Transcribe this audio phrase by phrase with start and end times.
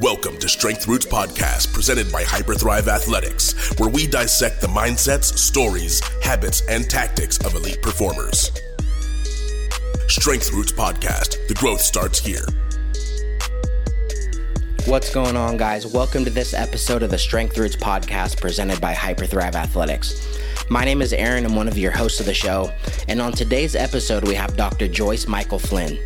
[0.00, 6.00] Welcome to Strength Roots Podcast, presented by Hyperthrive Athletics, where we dissect the mindsets, stories,
[6.22, 8.50] habits, and tactics of elite performers.
[10.08, 12.44] Strength Roots Podcast, the growth starts here.
[14.86, 15.86] What's going on, guys?
[15.86, 20.26] Welcome to this episode of the Strength Roots Podcast, presented by Hyperthrive Athletics.
[20.70, 21.44] My name is Aaron.
[21.44, 22.72] I'm one of your hosts of the show.
[23.08, 24.88] And on today's episode, we have Dr.
[24.88, 25.98] Joyce Mikal-Flynn.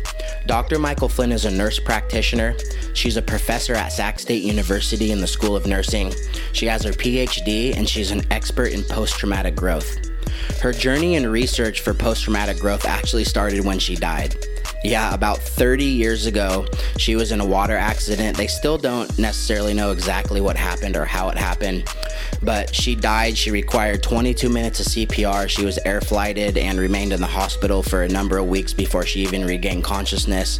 [0.47, 0.77] Dr.
[0.77, 2.55] Mikal-Flynn is a nurse practitioner.
[2.93, 6.13] She's a professor at Sac State University in the School of Nursing.
[6.53, 10.09] She has her PhD and she's an expert in post traumatic growth.
[10.61, 14.37] Her journey in research for post traumatic growth actually started when she died.
[14.83, 16.67] Yeah, about 30 years ago,
[16.97, 18.37] she was in a water accident.
[18.37, 21.85] They still don't necessarily know exactly what happened or how it happened,
[22.43, 23.35] but she died.
[23.37, 25.49] She required 22 minutes of CPR.
[25.49, 29.03] She was air flighted and remained in the hospital for a number of weeks before
[29.03, 30.59] she even regained consciousness.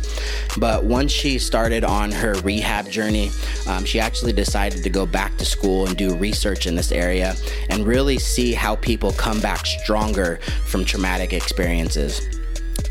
[0.57, 3.29] But once she started on her rehab journey,
[3.67, 7.35] um, she actually decided to go back to school and do research in this area
[7.69, 12.36] and really see how people come back stronger from traumatic experiences.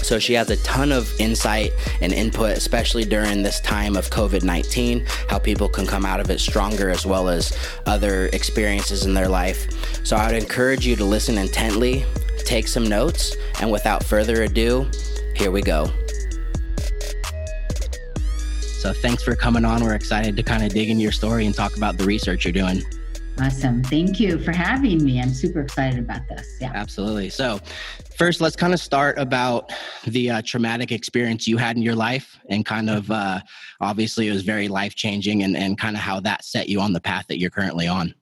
[0.02, 4.44] So she has a ton of insight and input, especially during this time of COVID
[4.44, 7.56] 19, how people can come out of it stronger as well as
[7.86, 9.66] other experiences in their life.
[10.04, 12.04] So I would encourage you to listen intently,
[12.44, 14.88] take some notes, and without further ado,
[15.34, 15.90] here we go.
[18.60, 19.82] So thanks for coming on.
[19.82, 22.52] We're excited to kind of dig into your story and talk about the research you're
[22.52, 22.82] doing.
[23.38, 23.82] Awesome.
[23.84, 25.20] Thank you for having me.
[25.20, 26.56] I'm super excited about this.
[26.60, 26.72] Yeah.
[26.74, 27.28] Absolutely.
[27.28, 27.60] So,
[28.16, 29.72] first, let's kind of start about
[30.06, 33.40] the uh, traumatic experience you had in your life and kind of uh,
[33.80, 36.94] obviously it was very life changing and, and kind of how that set you on
[36.94, 38.14] the path that you're currently on.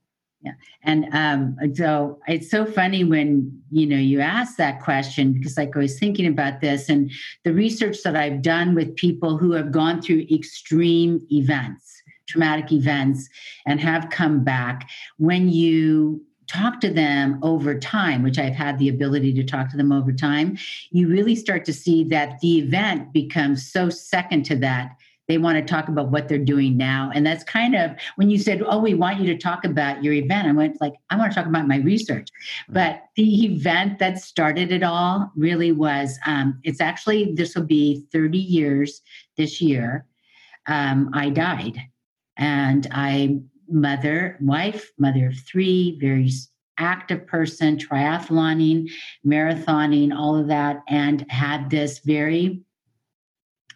[0.42, 0.52] Yeah.
[0.82, 5.74] And um, so it's so funny when, you know, you ask that question because like
[5.74, 7.10] I was thinking about this and
[7.44, 13.28] the research that I've done with people who have gone through extreme events traumatic events
[13.66, 18.88] and have come back when you talk to them over time, which I've had the
[18.88, 20.58] ability to talk to them over time,
[20.90, 24.96] you really start to see that the event becomes so second to that.
[25.26, 27.10] They want to talk about what they're doing now.
[27.14, 30.12] And that's kind of when you said, Oh, we want you to talk about your
[30.12, 30.46] event.
[30.46, 32.28] I went like, I want to talk about my research.
[32.68, 38.04] But the event that started it all really was um, it's actually this will be
[38.12, 39.00] 30 years
[39.38, 40.04] this year.
[40.66, 41.78] Um, I died
[42.36, 46.30] and I mother, wife, mother of three, very
[46.78, 48.90] active person, triathloning,
[49.26, 52.62] marathoning, all of that, and had this very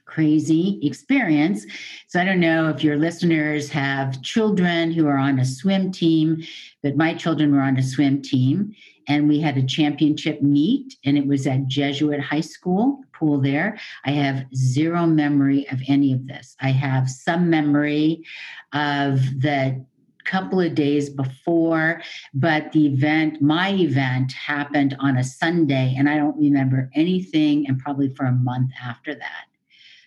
[0.05, 1.67] crazy experience.
[2.09, 6.43] So I don't know if your listeners have children who are on a swim team,
[6.83, 8.75] but my children were on a swim team
[9.09, 13.79] and we had a championship meet and it was at Jesuit High School pool there.
[14.05, 16.57] I have zero memory of any of this.
[16.61, 18.25] I have some memory
[18.73, 19.85] of the
[20.25, 22.03] couple of days before,
[22.35, 27.79] but the event, my event happened on a Sunday, and I don't remember anything, and
[27.79, 29.45] probably for a month after that.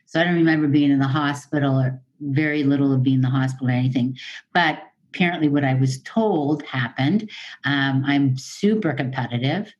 [0.05, 3.29] So I don't remember being in the hospital or very little of being in the
[3.29, 4.17] hospital or anything.
[4.53, 4.77] But
[5.13, 7.29] apparently, what I was told happened.
[7.65, 9.73] Um, I'm super competitive,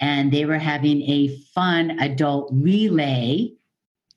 [0.00, 3.52] and they were having a fun adult relay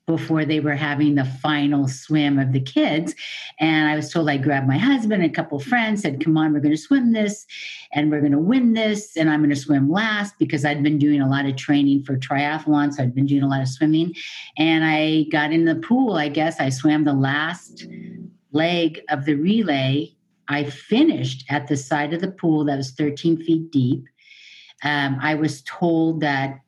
[0.06, 3.14] before they were having the final swim of the kids.
[3.60, 6.52] And I was told I grabbed my husband and a couple friends, said, Come on,
[6.52, 7.46] we're going to swim this
[7.92, 9.16] and we're going to win this.
[9.16, 12.16] And I'm going to swim last because I'd been doing a lot of training for
[12.16, 12.92] triathlon.
[12.92, 14.14] So I'd been doing a lot of swimming.
[14.58, 16.58] And I got in the pool, I guess.
[16.60, 17.86] I swam the last
[18.52, 20.14] leg of the relay.
[20.48, 24.04] I finished at the side of the pool that was 13 feet deep.
[24.84, 26.58] Um, I was told that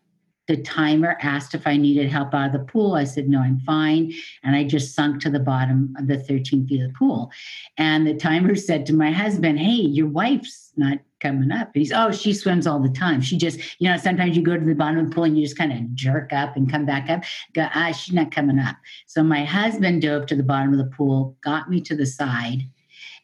[0.47, 2.95] the timer asked if I needed help out of the pool.
[2.95, 4.13] I said, no, I'm fine.
[4.43, 7.31] And I just sunk to the bottom of the 13 feet of the pool.
[7.79, 11.71] And the timer said to my husband, hey, your wife's not coming up.
[11.73, 13.23] He's, oh, she swims all the time.
[13.23, 15.45] She just, you know, sometimes you go to the bottom of the pool and you
[15.45, 17.25] just kind of jerk up and come back up.
[17.55, 18.77] Go, ah, she's not coming up.
[19.07, 22.65] So my husband dove to the bottom of the pool, got me to the side.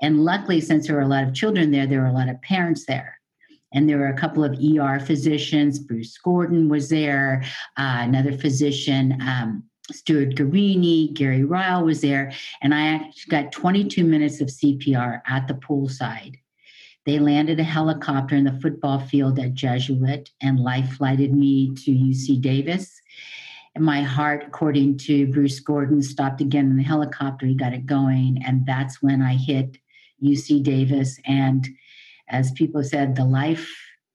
[0.02, 2.40] And luckily, since there were a lot of children there, there were a lot of
[2.42, 3.20] parents there
[3.72, 5.78] and there were a couple of ER physicians.
[5.78, 7.44] Bruce Gordon was there,
[7.76, 9.18] uh, another physician.
[9.20, 12.32] Um, Stuart Garini, Gary Ryle was there,
[12.62, 16.36] and I got 22 minutes of CPR at the poolside.
[17.06, 21.90] They landed a helicopter in the football field at Jesuit and life flighted me to
[21.90, 23.00] UC Davis.
[23.74, 27.46] And my heart, according to Bruce Gordon, stopped again in the helicopter.
[27.46, 29.78] He got it going, and that's when I hit
[30.22, 31.68] UC Davis and
[32.30, 33.68] as people said, the life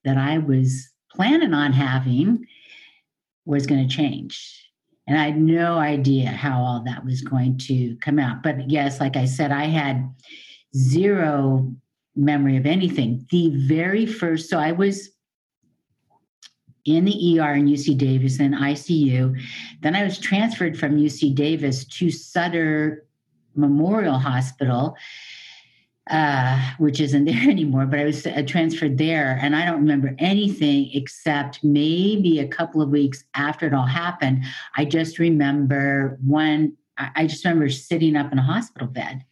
[0.04, 2.46] that I was planning on having
[3.46, 4.72] was going to change.
[5.08, 8.42] And I had no idea how all that was going to come out.
[8.42, 10.10] But yes, like I said, I had
[10.76, 11.72] zero
[12.16, 13.26] memory of anything.
[13.30, 15.10] The very first, so I was
[16.86, 19.40] in the ER in UC Davis in ICU.
[19.82, 23.06] Then I was transferred from UC Davis to Sutter
[23.56, 24.96] Memorial Hospital
[26.10, 29.40] uh, which isn't there anymore, but I was uh, transferred there.
[29.42, 34.44] And I don't remember anything except maybe a couple of weeks after it all happened.
[34.78, 39.24] I just remember one, I just remember sitting up in a hospital bed.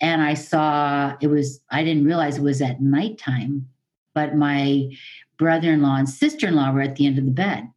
[0.00, 3.68] And I saw it was, I didn't realize it was at nighttime,
[4.14, 4.90] but my
[5.38, 7.68] brother in law and sister in law were at the end of the bed.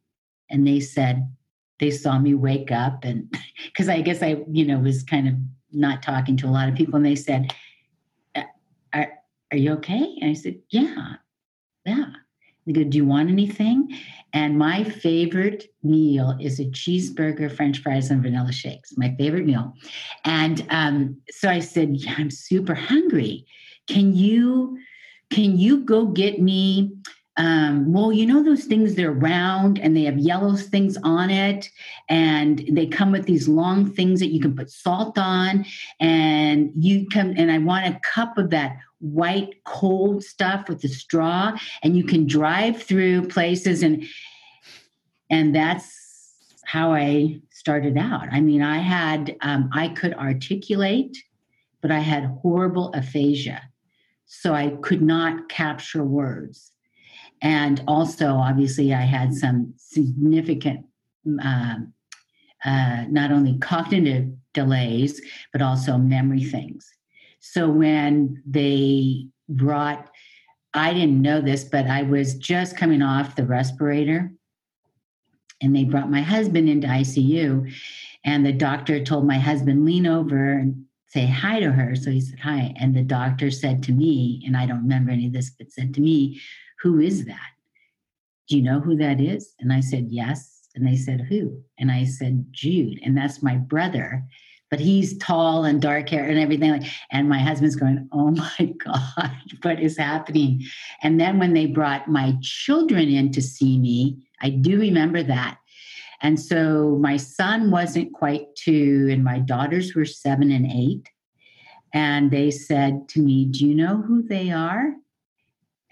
[0.50, 1.28] And they said,
[1.78, 3.04] they saw me wake up.
[3.04, 3.32] And
[3.66, 5.34] because I guess I, you know, was kind of
[5.72, 6.96] not talking to a lot of people.
[6.96, 7.54] And they said,
[9.52, 10.16] are, you okay?
[10.20, 11.14] And I said, yeah,
[11.84, 12.06] yeah.
[12.66, 13.96] They go, do you want anything?
[14.32, 18.92] And my favorite meal is a cheeseburger, French fries, and vanilla shakes.
[18.96, 19.72] My favorite meal.
[20.24, 23.46] And um, so I said, yeah, I'm super hungry.
[23.86, 24.78] Can you
[25.30, 26.92] can you go get me
[27.38, 31.68] um, well, you know those things they're round and they have yellow things on it,
[32.08, 35.66] and they come with these long things that you can put salt on,
[36.00, 40.88] and you come and I want a cup of that white cold stuff with the
[40.88, 44.04] straw, and you can drive through places and
[45.28, 45.92] and that's
[46.64, 48.28] how I started out.
[48.30, 51.16] I mean, I had um, I could articulate,
[51.80, 53.62] but I had horrible aphasia,
[54.26, 56.72] so I could not capture words
[57.42, 60.86] and also, obviously, I had some significant,
[61.42, 61.76] uh,
[62.64, 65.20] uh, not only cognitive delays,
[65.52, 66.90] but also memory things.
[67.52, 70.10] So when they brought,
[70.74, 74.32] I didn't know this, but I was just coming off the respirator.
[75.62, 77.72] And they brought my husband into ICU.
[78.24, 81.96] And the doctor told my husband, lean over and say hi to her.
[81.96, 82.74] So he said, hi.
[82.78, 85.94] And the doctor said to me, and I don't remember any of this, but said
[85.94, 86.40] to me,
[86.80, 87.50] who is that?
[88.48, 89.54] Do you know who that is?
[89.58, 90.68] And I said, Yes.
[90.74, 91.62] And they said, Who?
[91.78, 93.00] And I said, Jude.
[93.02, 94.24] And that's my brother.
[94.70, 96.84] But he's tall and dark hair and everything.
[97.12, 99.32] And my husband's going, Oh my God,
[99.62, 100.62] what is happening?
[101.02, 105.58] And then when they brought my children in to see me, I do remember that.
[106.22, 111.08] And so my son wasn't quite two, and my daughters were seven and eight.
[111.92, 114.94] And they said to me, Do you know who they are?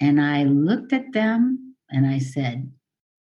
[0.01, 2.71] And I looked at them and I said,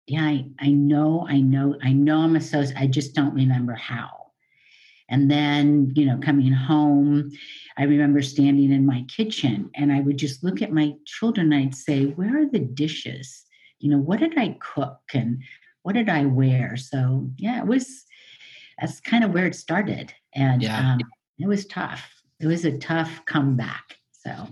[0.07, 2.75] Yeah, I, I know, I know, I know I'm a soci.
[2.77, 4.20] I just don't remember how.
[5.11, 7.31] And then, you know, coming home,
[7.77, 11.65] I remember standing in my kitchen and I would just look at my children and
[11.65, 13.43] I'd say, Where are the dishes?
[13.79, 15.43] You know, what did I cook and
[15.83, 16.77] what did I wear?
[16.77, 18.05] So, yeah, it was,
[18.79, 20.13] that's kind of where it started.
[20.33, 20.93] And yeah.
[20.93, 21.01] um,
[21.39, 22.09] it was tough.
[22.39, 23.97] It was a tough comeback.
[24.13, 24.47] So,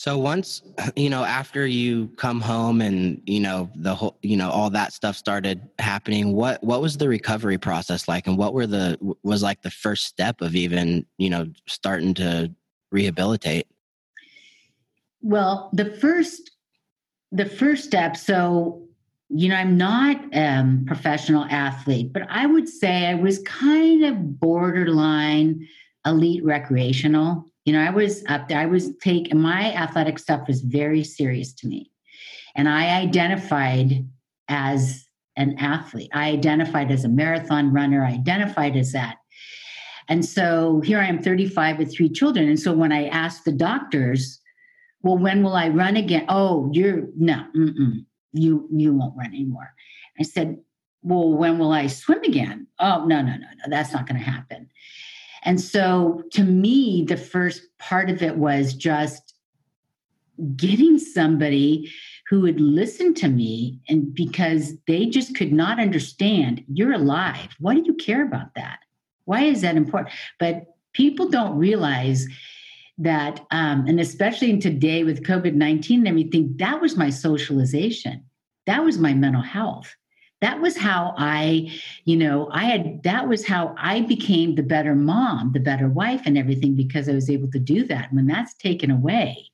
[0.00, 0.62] so once
[0.96, 4.94] you know after you come home and you know the whole you know all that
[4.94, 9.42] stuff started happening what what was the recovery process like and what were the was
[9.42, 12.50] like the first step of even you know starting to
[12.90, 13.66] rehabilitate?
[15.20, 16.50] Well, the first
[17.30, 18.82] the first step so
[19.28, 24.04] you know i'm not a um, professional athlete but i would say i was kind
[24.04, 25.68] of borderline
[26.04, 30.62] elite recreational you know, I was up there, I was taking my athletic stuff was
[30.62, 31.90] very serious to me.
[32.54, 34.06] And I identified
[34.48, 35.04] as
[35.36, 36.10] an athlete.
[36.12, 38.04] I identified as a marathon runner.
[38.04, 39.16] I identified as that.
[40.08, 42.48] And so here I am 35 with three children.
[42.48, 44.40] And so when I asked the doctors,
[45.02, 46.26] well, when will I run again?
[46.28, 47.46] Oh, you're no,
[48.32, 49.72] you you won't run anymore.
[50.18, 50.58] I said,
[51.02, 52.66] well, when will I swim again?
[52.78, 54.68] Oh, no, no, no, no, that's not going to happen.
[55.44, 59.34] And so to me, the first part of it was just
[60.56, 61.92] getting somebody
[62.28, 67.48] who would listen to me and because they just could not understand you're alive.
[67.58, 68.78] Why do you care about that?
[69.24, 70.14] Why is that important?
[70.38, 72.26] But people don't realize
[72.98, 78.24] that um, and especially in today with covid-19 and everything that was my socialization.
[78.66, 79.94] That was my mental health
[80.40, 81.70] that was how I,
[82.04, 86.22] you know, I had, that was how I became the better mom, the better wife,
[86.24, 88.12] and everything because I was able to do that.
[88.12, 89.50] When that's taken away,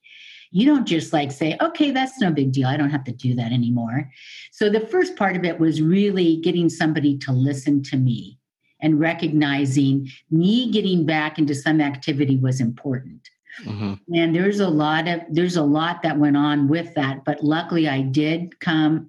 [0.53, 2.69] you don't just like say, okay, that's no big deal.
[2.69, 4.11] I don't have to do that anymore.
[4.53, 8.39] So the first part of it was really getting somebody to listen to me
[8.81, 13.29] and recognizing me getting back into some activity was important.
[13.65, 13.95] Mm-hmm.
[14.15, 17.89] And there's a lot of there's a lot that went on with that, but luckily
[17.89, 19.09] I did come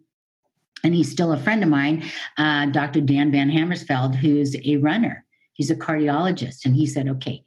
[0.84, 2.04] and he's still a friend of mine,
[2.38, 3.02] uh, Dr.
[3.02, 5.26] Dan Van Hammersfeld, who's a runner.
[5.54, 6.66] He's a cardiologist.
[6.66, 7.44] And he said, okay,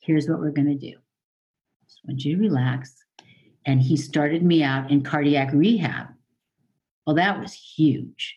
[0.00, 0.96] here's what we're going to do.
[0.96, 2.94] I just want you to relax.
[3.64, 6.06] And he started me out in cardiac rehab.
[7.06, 8.36] Well, that was huge.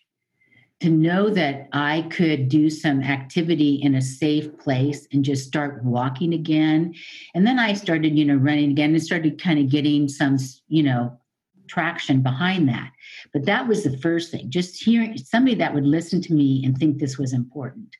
[0.81, 5.83] To know that I could do some activity in a safe place and just start
[5.83, 6.95] walking again.
[7.35, 10.37] And then I started, you know, running again and started kind of getting some,
[10.67, 11.19] you know,
[11.69, 12.91] traction behind that.
[13.31, 16.77] But that was the first thing, just hearing somebody that would listen to me and
[16.77, 17.95] think this was important.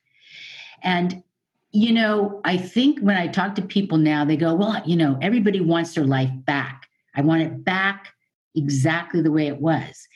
[0.82, 1.22] And,
[1.70, 5.18] you know, I think when I talk to people now, they go, well, you know,
[5.22, 6.88] everybody wants their life back.
[7.14, 8.12] I want it back
[8.54, 10.06] exactly the way it was.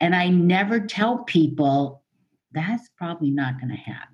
[0.00, 2.02] And I never tell people
[2.52, 4.08] that's probably not going to happen.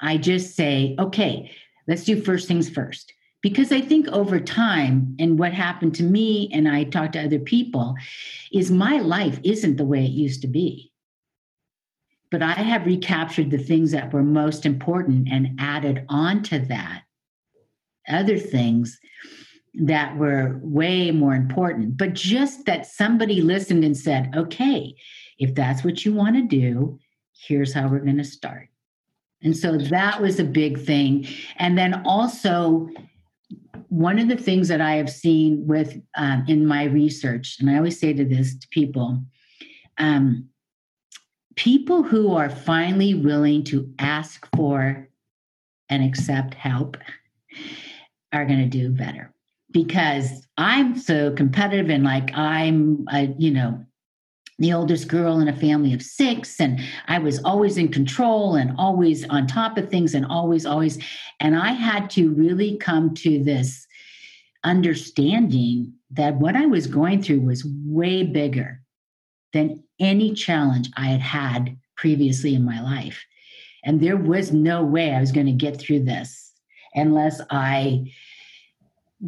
[0.00, 1.50] I just say, okay,
[1.86, 6.50] let's do first things first because I think over time, and what happened to me,
[6.52, 7.94] and I talk to other people,
[8.52, 10.92] is my life isn't the way it used to be.
[12.30, 17.02] But I have recaptured the things that were most important and added on to that
[18.08, 18.98] other things
[19.74, 21.96] that were way more important.
[21.96, 24.94] But just that somebody listened and said, okay,
[25.38, 26.98] if that's what you want to do,
[27.32, 28.68] here's how we're going to start.
[29.42, 31.26] And so that was a big thing.
[31.56, 32.88] And then also,
[33.90, 37.76] one of the things that I have seen with um, in my research, and I
[37.76, 39.20] always say to this to people,
[39.98, 40.48] um,
[41.56, 45.08] people who are finally willing to ask for
[45.88, 46.96] and accept help
[48.32, 49.34] are going to do better.
[49.72, 53.84] Because I'm so competitive and like I'm, a, you know,
[54.60, 58.72] the oldest girl in a family of six and i was always in control and
[58.78, 60.98] always on top of things and always always
[61.40, 63.86] and i had to really come to this
[64.62, 68.80] understanding that what i was going through was way bigger
[69.52, 73.26] than any challenge i had had previously in my life.
[73.84, 76.52] And there was no way i was going to get through this
[76.94, 78.04] unless i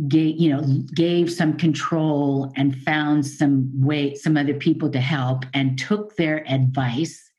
[0.09, 0.63] gave you know
[0.95, 6.45] gave some control and found some way some other people to help and took their
[6.51, 7.31] advice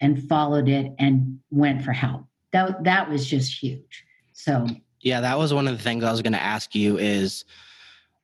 [0.00, 2.26] and followed it and went for help.
[2.52, 4.04] That that was just huge.
[4.32, 4.66] So.
[5.02, 7.46] Yeah that was one of the things i was going to ask you is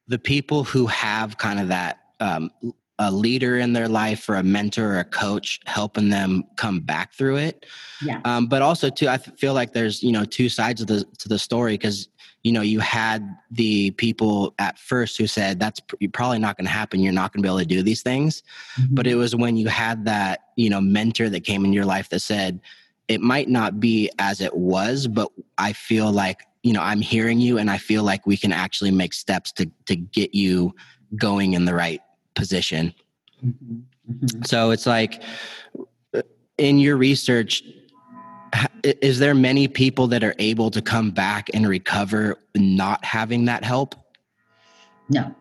[0.09, 2.51] the people who have kind of that um,
[2.99, 7.13] a leader in their life or a mentor or a coach helping them come back
[7.13, 7.67] through it.
[8.03, 8.21] Yeah.
[8.25, 11.29] Um, but also too i feel like there's you know two sides of the to
[11.29, 12.09] the story because
[12.47, 16.65] you know you had the people at first who said that's pr- probably not going
[16.65, 18.45] to happen you're not going to be able to do these things
[18.81, 18.95] mm-hmm.
[18.95, 22.09] but it was when you had that you know mentor that came in your life
[22.09, 22.61] that said
[23.09, 27.41] it might not be as it was but i feel like you know i'm hearing
[27.41, 30.73] you and i feel like we can actually make steps to to get you
[31.17, 32.01] going in the right
[32.37, 32.95] position
[33.45, 33.79] mm-hmm.
[34.09, 34.43] Mm-hmm.
[34.45, 35.21] so it's like
[36.15, 36.23] uh,
[36.59, 37.65] in your research
[38.83, 43.65] is there many people that are able to come back and recover not having that
[43.65, 43.95] help?
[45.09, 45.35] No.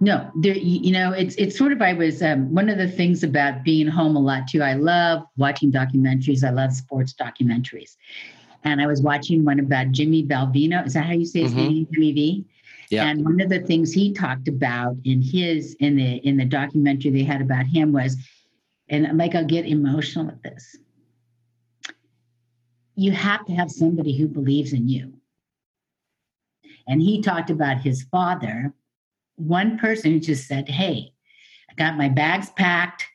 [0.00, 3.22] No there you know it's it's sort of i was um, one of the things
[3.22, 7.96] about being home a lot too i love watching documentaries i love sports documentaries.
[8.64, 11.60] And i was watching one about jimmy Valvano is that how you say his mm-hmm.
[11.60, 12.44] name jimmy v?
[12.90, 13.06] Yeah.
[13.06, 17.12] and one of the things he talked about in his in the in the documentary
[17.12, 18.16] they had about him was
[18.88, 20.76] and like i'll get emotional with this
[22.94, 25.12] you have to have somebody who believes in you.
[26.86, 28.72] And he talked about his father,
[29.36, 31.12] one person who just said, Hey,
[31.70, 33.06] I got my bags packed.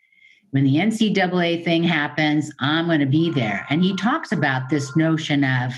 [0.51, 3.65] When the NCAA thing happens, I'm going to be there.
[3.69, 5.73] And he talks about this notion of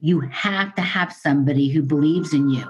[0.00, 2.64] you have to have somebody who believes in you.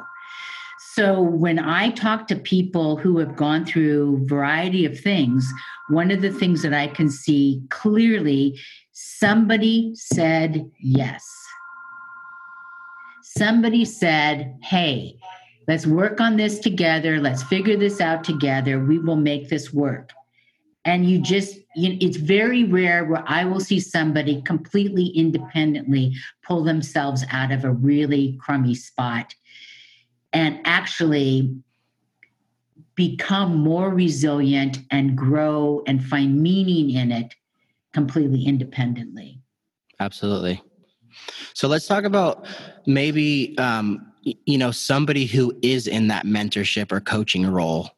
[0.95, 5.51] So when I talk to people who have gone through a variety of things,
[5.89, 8.59] one of the things that I can see clearly
[9.03, 11.27] Somebody said yes.
[13.23, 15.17] Somebody said, hey,
[15.67, 17.19] let's work on this together.
[17.19, 18.79] Let's figure this out together.
[18.79, 20.11] We will make this work.
[20.85, 26.63] And you just, you, it's very rare where I will see somebody completely independently pull
[26.63, 29.35] themselves out of a really crummy spot
[30.35, 31.57] and actually
[32.97, 37.35] become more resilient and grow and find meaning in it
[37.93, 39.41] completely independently.
[39.99, 40.63] Absolutely.
[41.55, 42.47] So let's talk about
[42.87, 47.91] maybe um, you know somebody who is in that mentorship or coaching role,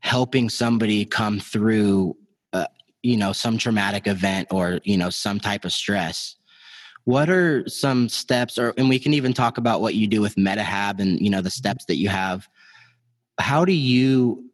[0.00, 2.16] helping somebody come through
[2.52, 2.66] uh,
[3.02, 6.36] you know some traumatic event or you know some type of stress.
[7.04, 10.34] What are some steps, or and we can even talk about what you do with
[10.34, 12.48] MetaHab and you know the steps that you have.
[13.38, 14.50] How do you,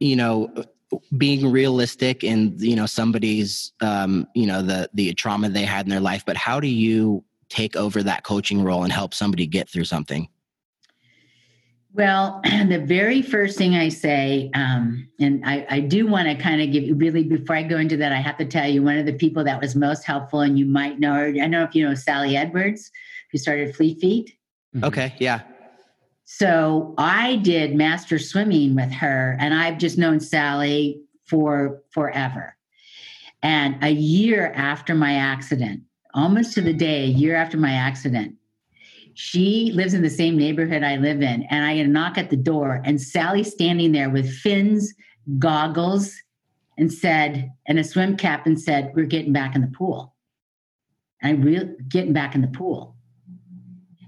[0.00, 0.52] you know,
[1.16, 5.90] being realistic in you know somebody's um, you know the the trauma they had in
[5.90, 9.68] their life, but how do you take over that coaching role and help somebody get
[9.68, 10.28] through something?
[11.94, 16.62] Well, the very first thing I say, um, and I, I do want to kind
[16.62, 18.96] of give you really before I go into that, I have to tell you one
[18.96, 21.26] of the people that was most helpful, and you might know her.
[21.26, 22.90] I don't know if you know Sally Edwards,
[23.30, 24.36] who started Fleet Feet.
[24.74, 24.84] Mm-hmm.
[24.84, 25.42] Okay, yeah.
[26.34, 32.56] So I did master swimming with her, and I've just known Sally for forever.
[33.42, 35.82] And a year after my accident,
[36.14, 38.34] almost to the day, a year after my accident,
[39.12, 41.42] she lives in the same neighborhood I live in.
[41.50, 44.94] And I knock at the door, and Sally's standing there with fins,
[45.38, 46.14] goggles,
[46.78, 50.14] and said, and a swim cap, and said, We're getting back in the pool.
[51.20, 52.91] And I real getting back in the pool.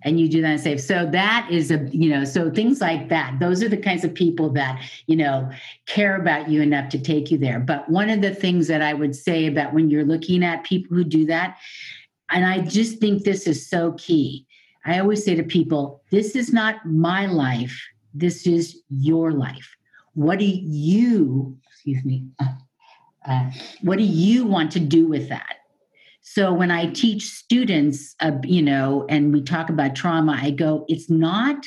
[0.04, 3.08] And you do that and say, so that is a, you know, so things like
[3.08, 3.38] that.
[3.40, 5.50] Those are the kinds of people that, you know,
[5.86, 7.58] care about you enough to take you there.
[7.58, 10.96] But one of the things that I would say about when you're looking at people
[10.96, 11.56] who do that,
[12.30, 14.46] and I just think this is so key
[14.84, 17.80] I always say to people, this is not my life,
[18.12, 19.76] this is your life.
[20.12, 22.52] What do you, excuse me, uh,
[23.26, 25.56] uh, what do you want to do with that?
[26.26, 30.86] So when I teach students, uh, you know, and we talk about trauma, I go,
[30.88, 31.62] it's not,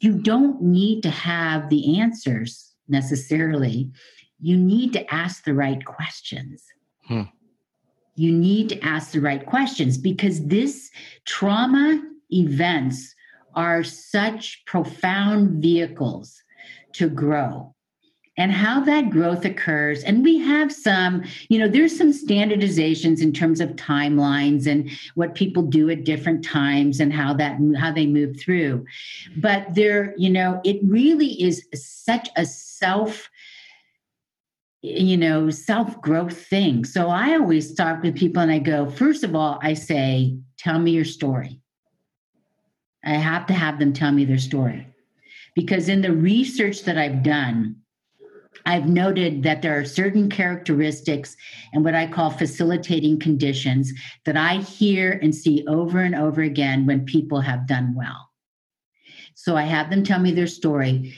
[0.00, 3.88] you don't need to have the answers necessarily.
[4.40, 6.64] You need to ask the right questions.
[7.06, 7.22] Hmm.
[8.16, 10.90] You need to ask the right questions because this
[11.24, 13.14] trauma events
[13.54, 16.42] are such profound vehicles
[16.94, 17.76] to grow
[18.38, 20.04] and how that growth occurs.
[20.04, 25.34] And we have some you know there's some standardizations in terms of timelines and what
[25.34, 28.86] people do at different times and how that how they move through.
[29.36, 33.28] But there you know it really is such a self
[34.80, 36.84] you know self growth thing.
[36.84, 40.78] So i always talk with people and i go first of all i say tell
[40.78, 41.60] me your story.
[43.04, 44.86] I have to have them tell me their story.
[45.54, 47.76] Because in the research that I've done,
[48.66, 51.36] I've noted that there are certain characteristics
[51.72, 53.92] and what I call facilitating conditions
[54.24, 58.28] that I hear and see over and over again when people have done well.
[59.34, 61.14] So I have them tell me their story.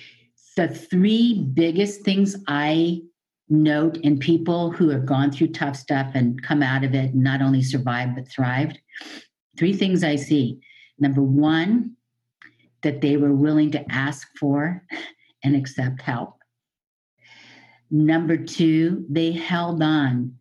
[0.57, 3.01] The three biggest things I
[3.49, 7.25] note in people who have gone through tough stuff and come out of it, and
[7.25, 8.79] not only survived, but thrived,
[9.57, 10.61] three things I see.
[10.99, 11.97] Number one,
[12.83, 14.85] that they were willing to ask for
[15.43, 16.40] and accept help.
[17.91, 20.37] Number two, they held on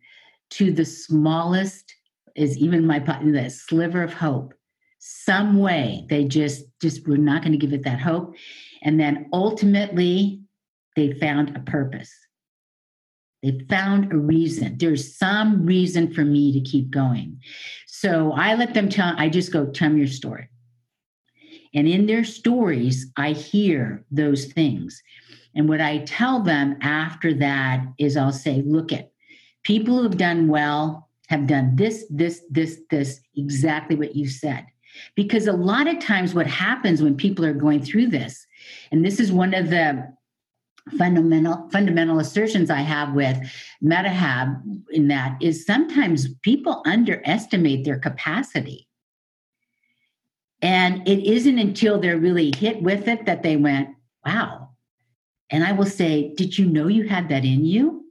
[0.50, 1.94] to the smallest,
[2.36, 4.54] is even my the sliver of hope.
[4.98, 8.34] Some way they just just were not going to give it that hope,
[8.82, 10.42] and then ultimately
[10.96, 12.12] they found a purpose.
[13.42, 14.76] They found a reason.
[14.78, 17.40] There's some reason for me to keep going.
[17.86, 20.48] So I let them tell, I just go, tell me your story.
[21.72, 25.02] And in their stories, I hear those things.
[25.54, 29.12] And what I tell them after that is I'll say, look at
[29.62, 34.66] people who have done well have done this, this, this, this, exactly what you said.
[35.14, 38.46] Because a lot of times, what happens when people are going through this,
[38.90, 40.12] and this is one of the
[40.98, 43.38] fundamental fundamental assertions I have with
[43.82, 44.60] MetaHab
[44.90, 48.88] in that is sometimes people underestimate their capacity.
[50.62, 53.90] And it isn't until they're really hit with it that they went,
[54.26, 54.69] wow.
[55.50, 58.04] And I will say, did you know you had that in you?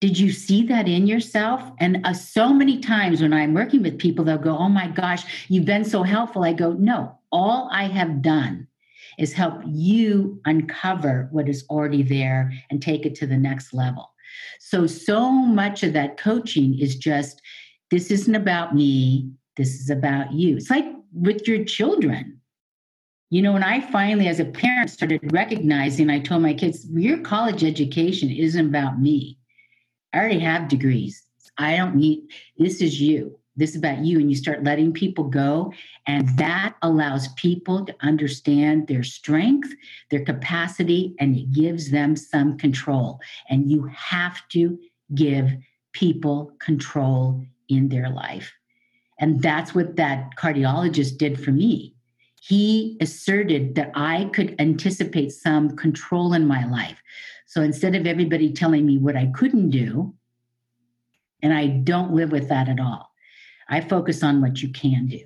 [0.00, 1.62] Did you see that in yourself?
[1.78, 5.46] And uh, so many times when I'm working with people, they'll go, oh my gosh,
[5.48, 6.44] you've been so helpful.
[6.44, 8.66] I go, no, all I have done
[9.18, 14.10] is help you uncover what is already there and take it to the next level.
[14.60, 17.40] So, so much of that coaching is just
[17.90, 20.56] this isn't about me, this is about you.
[20.56, 22.40] It's like with your children.
[23.34, 27.18] You know, when I finally, as a parent, started recognizing, I told my kids, your
[27.18, 29.40] college education isn't about me.
[30.12, 31.20] I already have degrees.
[31.58, 33.36] I don't need, this is you.
[33.56, 34.20] This is about you.
[34.20, 35.72] And you start letting people go.
[36.06, 39.74] And that allows people to understand their strength
[40.12, 43.18] their capacity and it gives them some control.
[43.50, 44.78] And you have to
[45.12, 45.50] give
[45.92, 48.52] people control in their life.
[49.18, 51.93] And that's what that cardiologist did for me
[52.46, 57.02] he asserted that i could anticipate some control in my life
[57.46, 60.14] so instead of everybody telling me what i couldn't do
[61.42, 63.10] and i don't live with that at all
[63.68, 65.24] I focus on what you can do.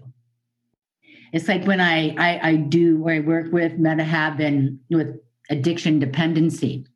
[1.33, 5.19] It's like when I I, I do where I work with MetaHab and with
[5.51, 6.87] addiction dependency.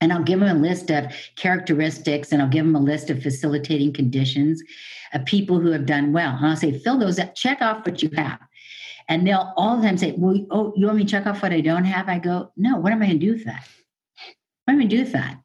[0.00, 3.22] and I'll give them a list of characteristics and I'll give them a list of
[3.22, 4.62] facilitating conditions
[5.12, 6.34] of people who have done well.
[6.36, 8.40] And I'll say, fill those up, check off what you have.
[9.08, 11.52] And they'll all the time say, Well, oh, you want me to check off what
[11.52, 12.08] I don't have?
[12.08, 13.66] I go, No, what am I going to do with that?
[14.64, 15.38] What am I going to do with that?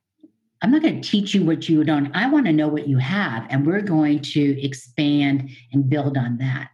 [0.62, 2.12] I'm not going to teach you what you don't.
[2.15, 6.38] I want to know what you have, and we're going to expand and build on
[6.38, 6.70] that.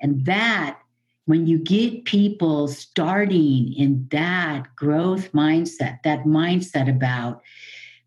[0.00, 0.80] And that,
[1.26, 7.42] when you get people starting in that growth mindset, that mindset about,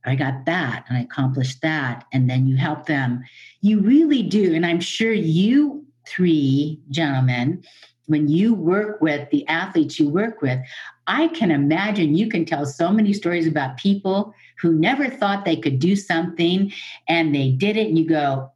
[0.05, 3.23] I got that and I accomplished that, and then you help them,
[3.61, 4.53] you really do.
[4.53, 7.63] And I'm sure you three gentlemen
[8.07, 10.59] when you work with the athletes you work with,
[11.05, 15.57] I can imagine you can tell so many stories about people who never thought they
[15.57, 16.71] could do something
[17.07, 18.51] and they did it, and you go,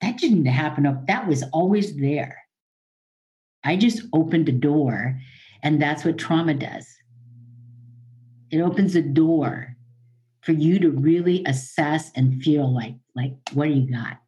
[0.00, 1.04] that didn't happen.
[1.06, 2.38] That was always there.
[3.64, 5.18] I just opened a door,
[5.62, 6.86] and that's what trauma does.
[8.50, 9.76] It opens a door
[10.42, 14.18] for you to really assess and feel like, like, what do you got?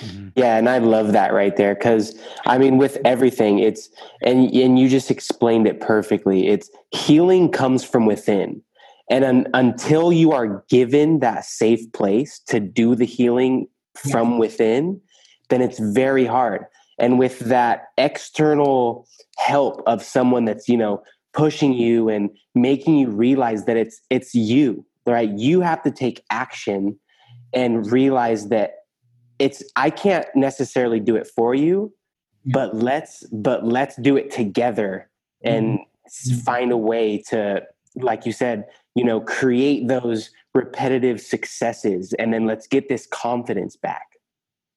[0.00, 0.28] Mm-hmm.
[0.36, 3.88] Yeah, and I love that right there because I mean, with everything, it's
[4.22, 6.48] and and you just explained it perfectly.
[6.48, 8.62] It's healing comes from within,
[9.10, 15.00] and un, until you are given that safe place to do the healing from within,
[15.48, 16.66] then it's very hard.
[16.98, 19.06] And with that external
[19.38, 24.34] help of someone that's you know pushing you and making you realize that it's it's
[24.34, 25.30] you, right?
[25.30, 26.98] You have to take action
[27.52, 28.85] and realize that
[29.38, 31.92] it's i can't necessarily do it for you
[32.46, 35.08] but let's but let's do it together
[35.42, 36.36] and mm-hmm.
[36.38, 37.62] find a way to
[37.96, 43.76] like you said you know create those repetitive successes and then let's get this confidence
[43.76, 44.06] back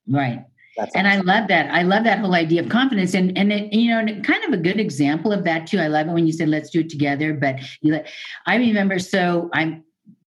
[0.08, 0.46] right
[0.80, 1.30] that's and awesome.
[1.30, 1.74] I love that.
[1.74, 4.58] I love that whole idea of confidence, and and it, you know, kind of a
[4.58, 5.78] good example of that too.
[5.78, 8.00] I love it when you said, "Let's do it together." But you,
[8.46, 8.98] I remember.
[8.98, 9.84] So I'm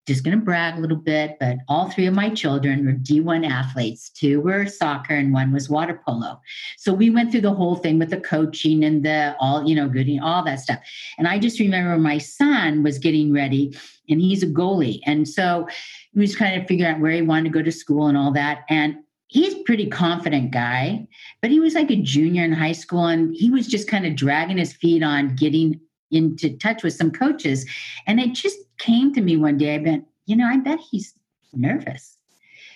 [0.09, 3.49] just going to brag a little bit, but all three of my children were D1
[3.49, 4.09] athletes.
[4.09, 6.41] Two were soccer and one was water polo.
[6.79, 9.89] So we went through the whole thing with the coaching and the all, you know,
[9.89, 10.81] gooding, all that stuff.
[11.19, 13.77] And I just remember my son was getting ready
[14.09, 15.01] and he's a goalie.
[15.05, 15.69] And so
[16.13, 18.33] he was kind of figuring out where he wanted to go to school and all
[18.33, 18.65] that.
[18.71, 21.07] And he's pretty confident guy,
[21.43, 24.17] but he was like a junior in high school and he was just kind of
[24.17, 25.79] dragging his feet on getting
[26.11, 27.67] into touch with some coaches.
[28.07, 29.75] And it just came to me one day.
[29.75, 31.15] I bet, you know, I bet he's
[31.53, 32.17] nervous.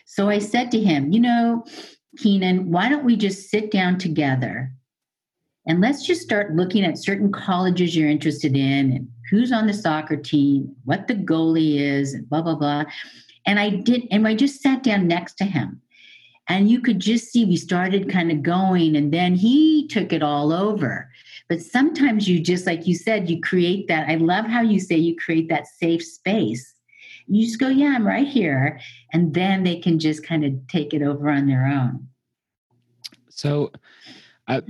[0.05, 1.65] So I said to him, you know,
[2.19, 4.73] Keenan, why don't we just sit down together
[5.67, 9.73] and let's just start looking at certain colleges you're interested in and who's on the
[9.73, 12.85] soccer team, what the goalie is, and blah, blah, blah.
[13.47, 15.81] And I did, and I just sat down next to him.
[16.49, 20.23] And you could just see we started kind of going, and then he took it
[20.23, 21.11] all over.
[21.49, 24.09] But sometimes you just, like you said, you create that.
[24.09, 26.75] I love how you say you create that safe space.
[27.27, 28.81] You just go, yeah, I'm right here.
[29.13, 32.09] And then they can just kind of take it over on their own.
[33.29, 33.71] So
[34.49, 34.63] I,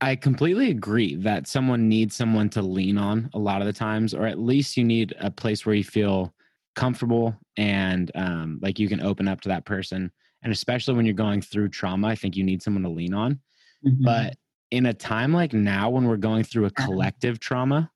[0.00, 4.14] I completely agree that someone needs someone to lean on a lot of the times,
[4.14, 6.32] or at least you need a place where you feel
[6.74, 10.10] comfortable and um, like you can open up to that person.
[10.42, 13.40] And especially when you're going through trauma, I think you need someone to lean on.
[13.86, 14.04] Mm-hmm.
[14.04, 14.36] But
[14.70, 16.86] in a time like now when we're going through a uh-huh.
[16.86, 17.90] collective trauma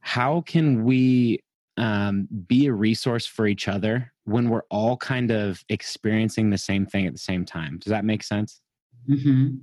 [0.00, 1.40] how can we
[1.76, 6.86] um, be a resource for each other when we're all kind of experiencing the same
[6.86, 8.60] thing at the same time does that make sense
[9.08, 9.56] mm-hmm.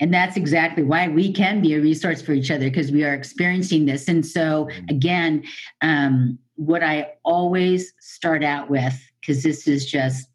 [0.00, 3.14] and that's exactly why we can be a resource for each other because we are
[3.14, 4.84] experiencing this and so mm-hmm.
[4.88, 5.44] again
[5.82, 10.28] um, what i always start out with because this is just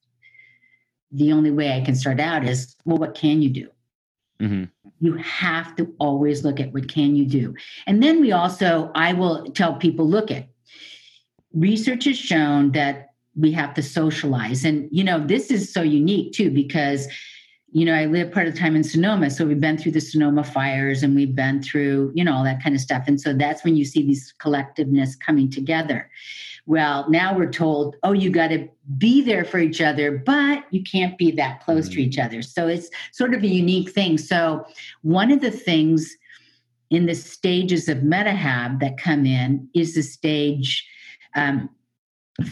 [1.12, 3.70] the only way i can start out is well what can you do
[4.42, 4.64] Mm-hmm.
[5.00, 7.56] You have to always look at what can you do.
[7.88, 10.48] And then we also, I will tell people, look at
[11.54, 14.66] research has shown that we have to socialize.
[14.66, 17.08] And, you know, this is so unique too, because,
[17.72, 19.30] you know, I live part of the time in Sonoma.
[19.30, 22.64] So we've been through the Sonoma fires and we've been through, you know, all that
[22.64, 23.04] kind of stuff.
[23.08, 26.10] And so that's when you see these collectiveness coming together.
[26.66, 30.84] Well, now we're told, oh, you got to be there for each other, but you
[30.84, 31.96] can't be that close mm-hmm.
[31.96, 32.42] to each other.
[32.42, 34.18] So it's sort of a unique thing.
[34.18, 34.66] So,
[35.02, 36.16] one of the things
[36.90, 40.88] in the stages of MetaHab that come in is the stage
[41.36, 41.70] um,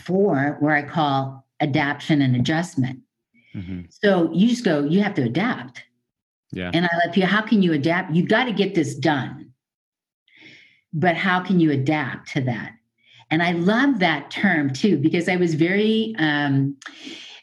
[0.03, 2.99] four, where I call adaptation and adjustment.
[3.57, 3.81] Mm-hmm.
[3.89, 5.83] So you just go, you have to adapt.
[6.51, 6.71] Yeah.
[6.73, 8.13] And I let people, how can you adapt?
[8.13, 9.51] You've got to get this done.
[10.93, 12.71] But how can you adapt to that?
[13.29, 16.77] And I love that term too, because I was very um,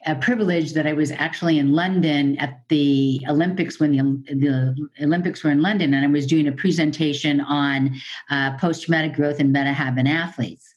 [0.07, 5.45] uh, privileged that I was actually in London at the Olympics when the, the Olympics
[5.45, 7.95] were in London, and I was doing a presentation on
[8.31, 10.75] uh, post traumatic growth and meta in athletes.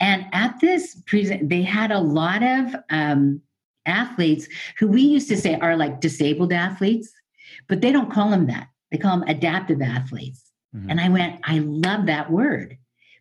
[0.00, 3.40] And at this present, they had a lot of um,
[3.88, 4.46] athletes
[4.78, 7.12] who we used to say are like disabled athletes,
[7.68, 8.68] but they don't call them that.
[8.90, 10.44] They call them adaptive athletes.
[10.74, 10.90] Mm-hmm.
[10.90, 12.76] And I went, I love that word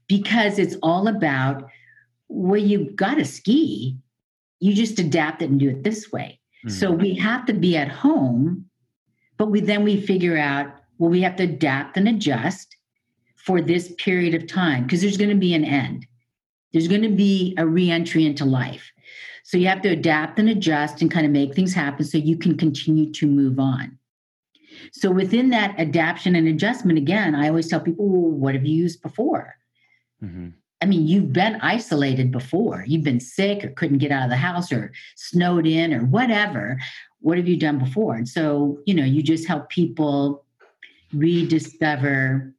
[0.08, 1.69] because it's all about
[2.30, 3.97] well, you've got to ski,
[4.60, 6.39] you just adapt it and do it this way.
[6.65, 6.75] Mm-hmm.
[6.75, 8.65] So we have to be at home,
[9.38, 12.75] but we then we figure out well, we have to adapt and adjust
[13.36, 16.06] for this period of time because there's going to be an end.
[16.73, 18.91] There's going to be a reentry into life.
[19.47, 22.38] So you have to adapt and adjust and kind of make things happen so you
[22.38, 23.97] can continue to move on.
[24.91, 28.75] So within that adaptation and adjustment, again, I always tell people, well, what have you
[28.75, 29.55] used before?
[30.21, 30.49] Mm-hmm.
[30.81, 32.83] I mean, you've been isolated before.
[32.86, 36.77] You've been sick or couldn't get out of the house or snowed in or whatever.
[37.21, 38.15] What have you done before?
[38.15, 40.43] And so, you know, you just help people
[41.13, 42.53] rediscover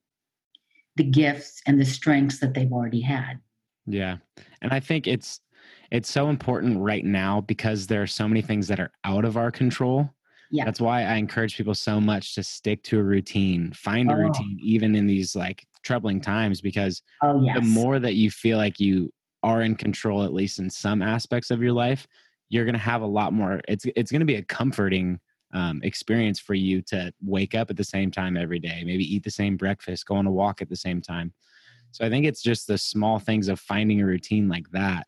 [0.97, 3.41] the gifts and the strengths that they've already had.
[3.85, 4.17] Yeah.
[4.63, 5.43] And I think it's
[5.91, 9.37] it's so important right now because there are so many things that are out of
[9.37, 10.11] our control.
[10.51, 10.65] Yeah.
[10.65, 14.19] That's why I encourage people so much to stick to a routine, find a oh.
[14.19, 17.57] routine even in these like troubling times because oh, yes.
[17.57, 19.11] the more that you feel like you
[19.43, 22.07] are in control at least in some aspects of your life,
[22.49, 25.21] you're going to have a lot more it's it's going to be a comforting
[25.55, 29.25] um, experience for you to wake up at the same time every day, maybe eat
[29.25, 31.33] the same breakfast, go on a walk at the same time.
[31.93, 35.07] So I think it's just the small things of finding a routine like that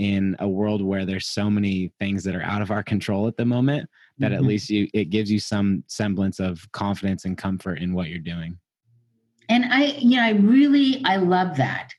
[0.00, 3.36] in a world where there's so many things that are out of our control at
[3.36, 4.34] the moment that mm-hmm.
[4.36, 8.18] at least you it gives you some semblance of confidence and comfort in what you're
[8.18, 8.58] doing.
[9.50, 11.92] And I you know I really I love that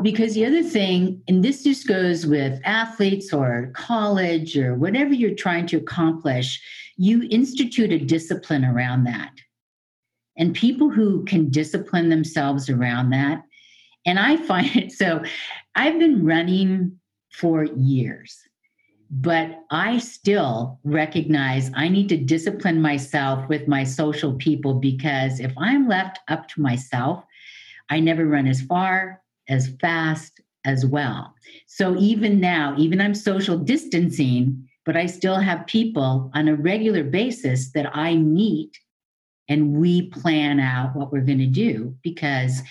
[0.00, 5.34] because the other thing, and this just goes with athletes or college or whatever you're
[5.34, 6.60] trying to accomplish,
[6.96, 9.32] you institute a discipline around that.
[10.36, 13.42] And people who can discipline themselves around that,
[14.06, 15.22] and I find it so,
[15.74, 16.98] I've been running
[17.30, 18.38] for years,
[19.10, 25.52] but I still recognize I need to discipline myself with my social people because if
[25.56, 27.24] I'm left up to myself,
[27.88, 31.34] I never run as far, as fast as well.
[31.66, 37.04] So even now, even I'm social distancing, but I still have people on a regular
[37.04, 38.78] basis that I meet
[39.48, 42.62] and we plan out what we're going to do because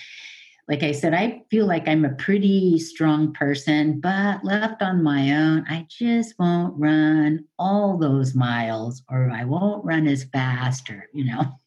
[0.68, 5.32] like I said, I feel like I'm a pretty strong person, but left on my
[5.32, 11.08] own, I just won't run all those miles or I won't run as fast or,
[11.12, 11.58] you know.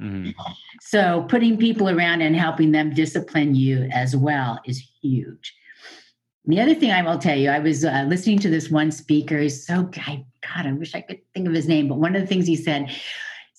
[0.00, 0.30] Mm-hmm.
[0.80, 5.54] So putting people around and helping them discipline you as well is huge.
[6.44, 9.38] The other thing I will tell you, I was uh, listening to this one speaker.
[9.38, 12.20] He's so God, God, I wish I could think of his name, but one of
[12.20, 12.90] the things he said,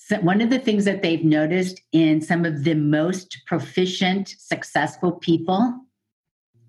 [0.08, 5.14] so one of the things that they've noticed in some of the most proficient, successful
[5.14, 5.80] people,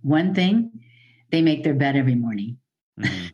[0.00, 0.70] one thing,
[1.30, 2.56] they make their bed every morning.
[2.98, 3.26] Mm-hmm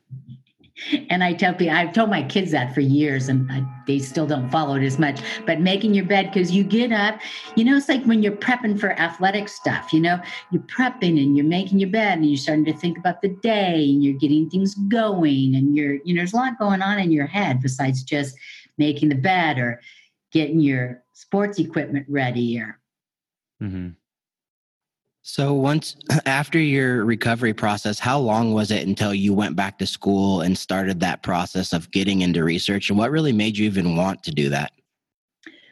[1.10, 4.26] and I tell people, I've told my kids that for years, and I, they still
[4.26, 5.20] don't follow it as much.
[5.46, 7.20] But making your bed because you get up,
[7.56, 9.92] you know, it's like when you're prepping for athletic stuff.
[9.92, 13.22] You know, you're prepping and you're making your bed, and you're starting to think about
[13.22, 16.82] the day, and you're getting things going, and you're, you know, there's a lot going
[16.82, 18.36] on in your head besides just
[18.82, 19.80] making the bed or
[20.32, 22.80] getting your sports equipment ready or.
[23.62, 23.90] Mm-hmm.
[25.22, 25.94] So once
[26.26, 30.58] after your recovery process, how long was it until you went back to school and
[30.58, 34.32] started that process of getting into research and what really made you even want to
[34.32, 34.72] do that?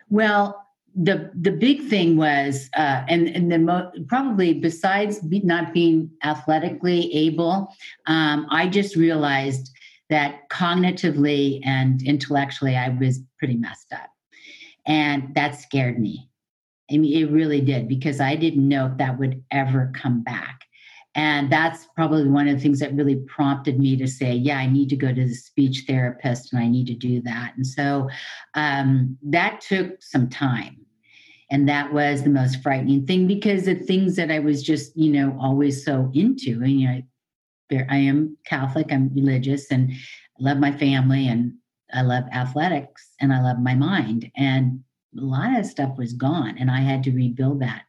[0.09, 5.73] Well, the the big thing was uh, and and the mo- probably besides be, not
[5.73, 7.73] being athletically able,
[8.07, 9.71] um, I just realized
[10.11, 14.11] that cognitively and intellectually I was pretty messed up,
[14.87, 16.31] and that scared me
[16.91, 20.65] I mean, it really did because I didn't know if that would ever come back.
[21.15, 24.67] And that's probably one of the things that really prompted me to say, yeah, I
[24.67, 27.53] need to go to the speech therapist and I need to do that.
[27.57, 28.09] And so
[28.55, 30.77] um, that took some time.
[31.53, 35.11] And that was the most frightening thing because the things that I was just, you
[35.11, 36.63] know, always so into.
[36.63, 37.03] And, you know,
[37.73, 39.97] I am Catholic, I'm religious, and I
[40.43, 41.55] love my family and
[41.93, 44.31] I love athletics and I love my mind.
[44.37, 44.83] And
[45.19, 47.83] a lot of stuff was gone and I had to rebuild that.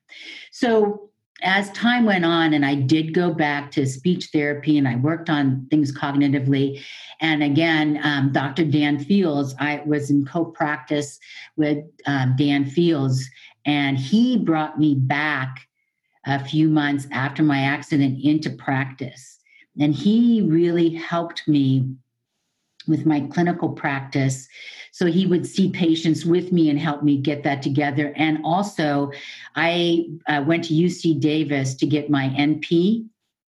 [0.51, 1.11] So
[1.43, 5.29] as time went on and I did go back to speech therapy and I worked
[5.29, 6.83] on things cognitively.
[7.19, 8.65] And again, um, Dr.
[8.65, 11.19] Dan Fields, I was in co-practice
[11.57, 13.27] with um, Dan Fields
[13.65, 15.67] and he brought me back
[16.25, 19.39] a few months after my accident into practice.
[19.79, 21.95] And he really helped me
[22.87, 24.47] with my clinical practice
[24.91, 28.13] so he would see patients with me and help me get that together.
[28.17, 29.11] And also,
[29.55, 33.07] I uh, went to UC Davis to get my NP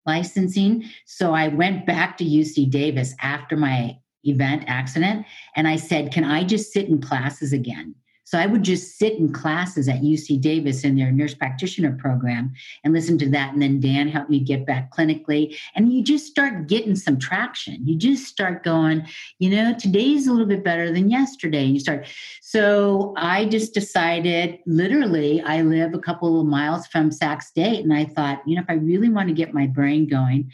[0.05, 0.85] licensing.
[1.05, 5.25] So I went back to UC Davis after my event accident
[5.55, 7.93] and I said, Can I just sit in classes again?
[8.27, 12.53] So I would just sit in classes at UC Davis in their nurse practitioner program
[12.83, 13.53] and listen to that.
[13.53, 15.57] And then Dan helped me get back clinically.
[15.75, 17.87] And you just start getting some traction.
[17.87, 19.07] You just start going,
[19.39, 21.63] you know, today's a little bit better than yesterday.
[21.63, 22.05] And you start.
[22.41, 27.85] So I just decided, literally, I live a couple of miles from Sac State.
[27.85, 30.51] And I thought, you know, if I really want to get my brain going,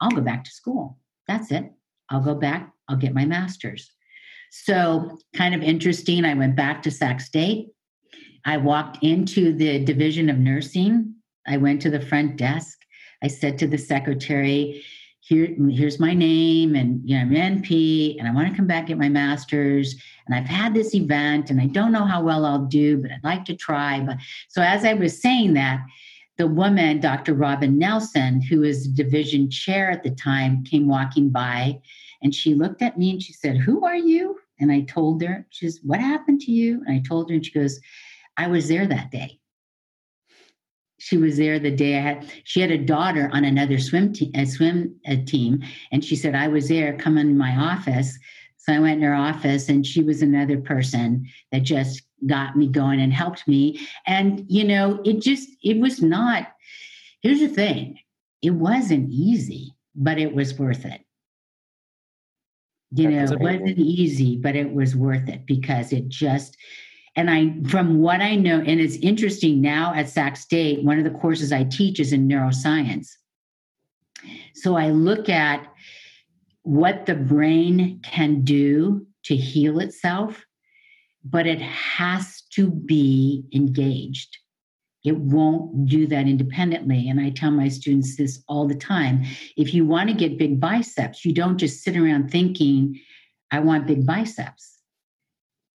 [0.00, 0.96] I'll go back to school.
[1.28, 1.70] That's it.
[2.08, 3.90] I'll go back, I'll get my master's.
[4.50, 6.24] So, kind of interesting.
[6.24, 7.68] I went back to Sac State.
[8.44, 11.14] I walked into the Division of Nursing.
[11.46, 12.78] I went to the front desk.
[13.22, 14.82] I said to the secretary,
[15.20, 18.66] Here, here's my name, and you know, I'm an NP, and I want to come
[18.66, 19.94] back get my master's.
[20.26, 23.22] And I've had this event, and I don't know how well I'll do, but I'd
[23.22, 24.00] like to try.
[24.00, 24.16] But
[24.48, 25.80] so as I was saying that,
[26.38, 27.34] the woman, Dr.
[27.34, 31.80] Robin Nelson, who was division chair at the time, came walking by
[32.22, 34.29] and she looked at me and she said, Who are you?
[34.60, 36.82] And I told her, She says, What happened to you?
[36.86, 37.80] And I told her, and she goes,
[38.36, 39.38] I was there that day.
[40.98, 42.30] She was there the day I had.
[42.44, 46.34] She had a daughter on another swim team, a swim a team, and she said
[46.34, 46.96] I was there.
[46.96, 48.18] Come in my office.
[48.58, 52.68] So I went in her office, and she was another person that just got me
[52.68, 53.80] going and helped me.
[54.06, 56.48] And you know, it just it was not.
[57.22, 57.98] Here's the thing:
[58.42, 61.00] it wasn't easy, but it was worth it
[62.92, 66.56] you know it wasn't easy but it was worth it because it just
[67.16, 71.04] and i from what i know and it's interesting now at sac state one of
[71.04, 73.08] the courses i teach is in neuroscience.
[74.54, 75.66] So i look at
[76.62, 80.44] what the brain can do to heal itself
[81.24, 84.38] but it has to be engaged
[85.04, 87.08] it won't do that independently.
[87.08, 89.24] And I tell my students this all the time.
[89.56, 93.00] If you want to get big biceps, you don't just sit around thinking,
[93.50, 94.78] I want big biceps.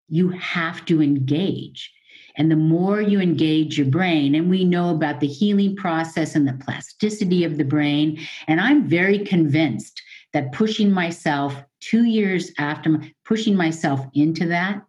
[0.07, 1.91] You have to engage.
[2.37, 6.47] And the more you engage your brain, and we know about the healing process and
[6.47, 10.01] the plasticity of the brain, and I'm very convinced
[10.33, 14.81] that pushing myself two years after pushing myself into that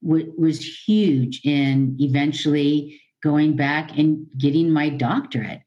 [0.00, 5.60] was huge in eventually going back and getting my doctorate.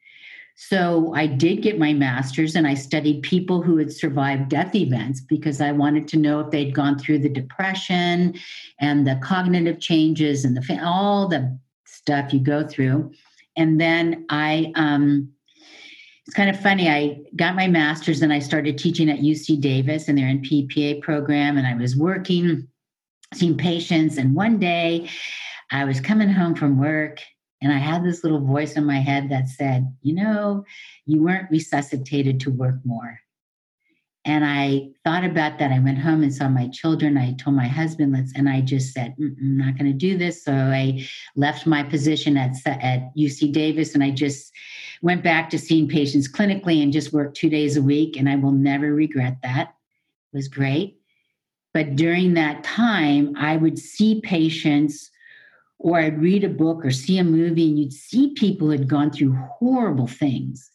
[0.55, 5.19] So I did get my master's and I studied people who had survived death events
[5.19, 8.35] because I wanted to know if they'd gone through the depression
[8.79, 13.11] and the cognitive changes and the all the stuff you go through.
[13.57, 15.31] And then I um
[16.27, 16.89] it's kind of funny.
[16.89, 20.51] I got my master's and I started teaching at UC Davis and they're in their
[20.51, 22.67] NPPA program and I was working
[23.33, 25.09] seeing patients and one day
[25.71, 27.19] I was coming home from work
[27.61, 30.65] and I had this little voice in my head that said, you know,
[31.05, 33.19] you weren't resuscitated to work more.
[34.23, 35.71] And I thought about that.
[35.71, 37.17] I went home and saw my children.
[37.17, 40.43] I told my husband, let's, and I just said, I'm not going to do this.
[40.43, 44.51] So I left my position at, at UC Davis and I just
[45.01, 48.15] went back to seeing patients clinically and just worked two days a week.
[48.15, 49.69] And I will never regret that.
[50.33, 50.97] It was great.
[51.73, 55.10] But during that time, I would see patients
[55.81, 59.09] or I'd read a book or see a movie and you'd see people had gone
[59.09, 60.69] through horrible things.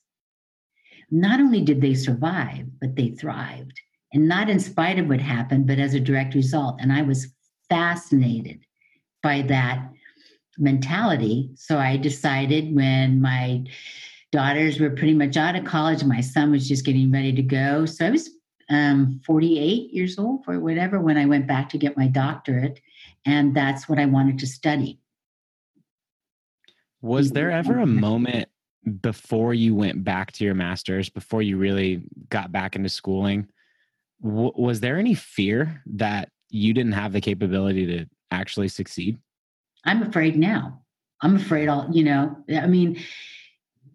[1.13, 3.81] Not only did they survive, but they thrived.
[4.13, 6.79] And not in spite of what happened, but as a direct result.
[6.81, 7.29] And I was
[7.69, 8.65] fascinated
[9.23, 9.89] by that
[10.59, 11.51] mentality.
[11.55, 13.63] So I decided when my
[14.33, 17.87] daughters were pretty much out of college, my son was just getting ready to go.
[17.87, 18.31] So I was
[18.71, 22.81] um, 48 years old or whatever when I went back to get my doctorate
[23.27, 25.01] and that's what I wanted to study.
[27.03, 27.71] Was there mm-hmm.
[27.71, 28.49] ever a moment
[29.03, 33.49] before you went back to your master's, before you really got back into schooling?
[34.23, 39.19] W- was there any fear that you didn't have the capability to actually succeed?
[39.85, 40.83] I'm afraid now.
[41.21, 42.99] I'm afraid I'll, you know, I mean,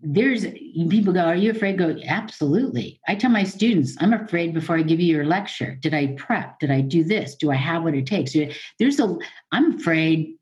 [0.03, 0.45] there's
[0.89, 1.77] people go, Are you afraid?
[1.77, 2.99] Go, absolutely.
[3.07, 5.75] I tell my students, I'm afraid before I give you your lecture.
[5.75, 6.59] Did I prep?
[6.59, 7.35] Did I do this?
[7.35, 8.35] Do I have what it takes?
[8.79, 9.17] There's a,
[9.51, 10.35] I'm afraid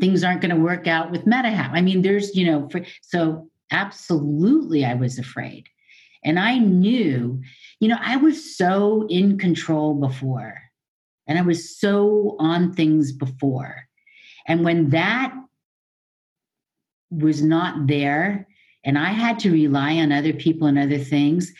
[0.00, 1.70] things aren't going to work out with MetaHab.
[1.72, 5.68] I mean, there's, you know, for, so absolutely I was afraid.
[6.24, 7.40] And I knew,
[7.80, 10.60] you know, I was so in control before
[11.26, 13.86] and I was so on things before.
[14.46, 15.34] And when that
[17.10, 18.48] was not there,
[18.86, 21.52] and I had to rely on other people and other things,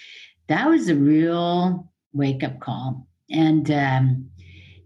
[0.46, 3.06] that was a real wake up call.
[3.30, 4.30] And um,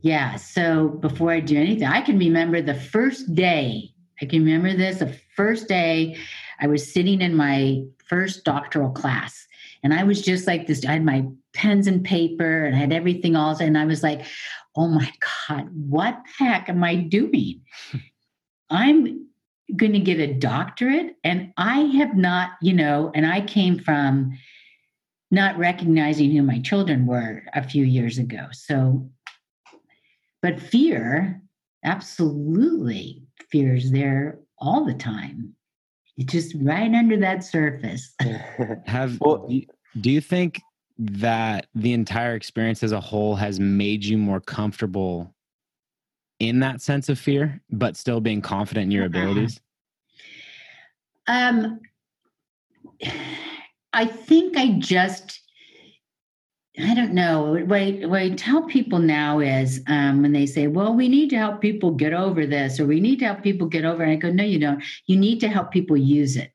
[0.01, 3.93] yeah, so before I do anything, I can remember the first day.
[4.23, 6.17] I can remember this the first day
[6.61, 9.47] I was sitting in my first doctoral class.
[9.83, 10.85] And I was just like this.
[10.85, 13.57] I had my pens and paper and I had everything all.
[13.57, 14.23] And I was like,
[14.77, 15.11] oh my
[15.49, 17.61] God, what the heck am I doing?
[18.71, 19.27] I'm
[19.77, 21.17] going to get a doctorate.
[21.25, 24.39] And I have not, you know, and I came from
[25.31, 28.49] not recognizing who my children were a few years ago.
[28.53, 29.09] So,
[30.43, 31.41] but fear,
[31.85, 35.55] absolutely, fear is there all the time.
[36.17, 38.15] It's just right under that surface.
[38.87, 39.49] Have well,
[40.01, 40.61] do you think
[40.99, 45.35] that the entire experience as a whole has made you more comfortable
[46.41, 49.61] in that sense of fear, but still being confident in your abilities?
[51.27, 51.81] Um,
[53.93, 55.41] I think I just,
[56.79, 57.63] I don't know.
[57.67, 61.31] What I, what I tell people now is um, when they say, well, we need
[61.31, 64.11] to help people get over this, or we need to help people get over it.
[64.11, 64.83] I go, no, you don't.
[65.07, 66.53] You need to help people use it.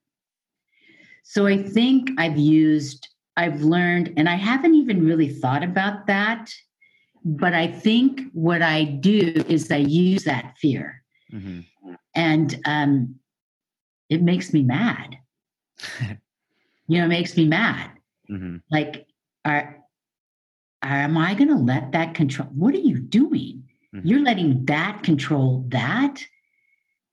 [1.24, 3.08] So I think I've used,
[3.38, 6.52] I've learned, and I haven't even really thought about that.
[7.26, 11.02] But I think what I do is I use that fear.
[11.34, 11.62] Mm-hmm.
[12.14, 13.16] And um,
[14.10, 15.18] it makes me mad.
[16.88, 17.90] you know, it makes me mad.
[18.30, 18.58] Mm-hmm.
[18.70, 19.08] Like,
[19.44, 19.76] are,
[20.84, 22.48] are, am I going to let that control?
[22.54, 23.64] What are you doing?
[23.94, 24.08] Mm-hmm.
[24.08, 26.24] You're letting that control that.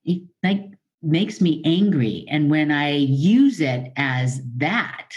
[0.05, 2.27] It like makes me angry.
[2.29, 5.09] And when I use it as that,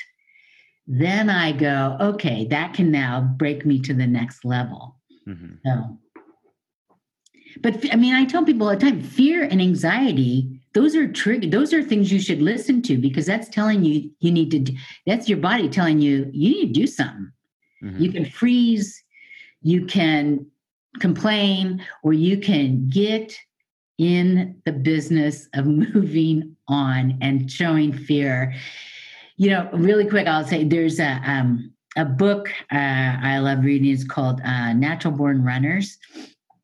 [0.88, 4.98] then I go, okay, that can now break me to the next level.
[5.28, 5.56] Mm-hmm.
[5.66, 5.98] So,
[7.62, 11.48] but I mean, I tell people all the time fear and anxiety those are trigger
[11.48, 14.76] those are things you should listen to because that's telling you you need to
[15.08, 17.32] that's your body telling you you need to do something
[17.82, 17.98] mm-hmm.
[17.98, 19.02] you can freeze
[19.62, 20.46] you can
[21.00, 23.36] complain or you can get
[23.98, 25.66] in the business of
[25.96, 28.54] moving on and showing fear
[29.38, 33.92] you know really quick i'll say there's a um, a book uh, i love reading.
[33.92, 35.98] It's called uh, natural born runners.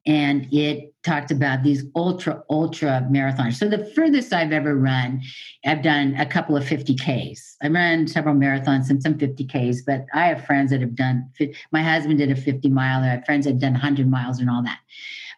[0.08, 5.22] And it talked about these ultra ultra marathons so the furthest i've ever run
[5.66, 10.28] i've done a couple of 50ks i've run several marathons and some 50ks but i
[10.28, 11.28] have friends that have done
[11.72, 14.50] my husband did a 50 mile i have friends that have done 100 miles and
[14.50, 14.80] all that.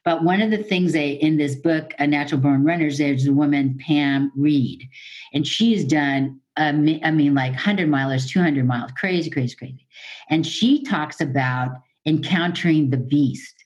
[0.03, 3.33] But one of the things they in this book a natural born runners there's a
[3.33, 4.89] woman pam reed
[5.33, 9.87] and she's done i mean like 100 milers 200 miles crazy crazy crazy
[10.29, 11.71] and she talks about
[12.05, 13.63] encountering the beast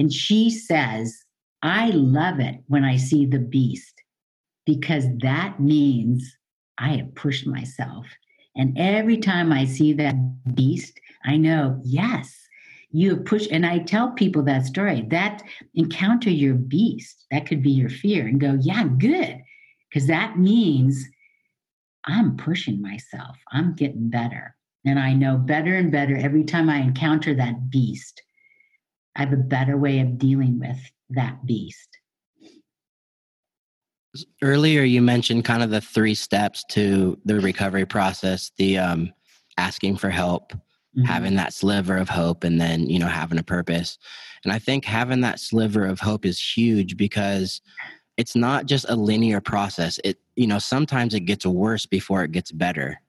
[0.00, 1.24] and she says,
[1.62, 4.02] I love it when I see the beast
[4.64, 6.36] because that means
[6.78, 8.06] I have pushed myself.
[8.56, 10.14] And every time I see that
[10.54, 12.34] beast, I know, yes,
[12.90, 13.50] you have pushed.
[13.50, 15.42] And I tell people that story that
[15.74, 19.42] encounter your beast, that could be your fear, and go, yeah, good.
[19.88, 21.06] Because that means
[22.06, 24.56] I'm pushing myself, I'm getting better.
[24.86, 28.22] And I know better and better every time I encounter that beast
[29.16, 30.78] I have a better way of dealing with
[31.10, 31.88] that beast.
[34.42, 39.12] Earlier, you mentioned kind of the three steps to the recovery process the um,
[39.56, 41.02] asking for help, mm-hmm.
[41.02, 43.98] having that sliver of hope, and then, you know, having a purpose.
[44.42, 47.60] And I think having that sliver of hope is huge because
[48.20, 49.98] it's not just a linear process.
[50.04, 53.00] It, you know, sometimes it gets worse before it gets better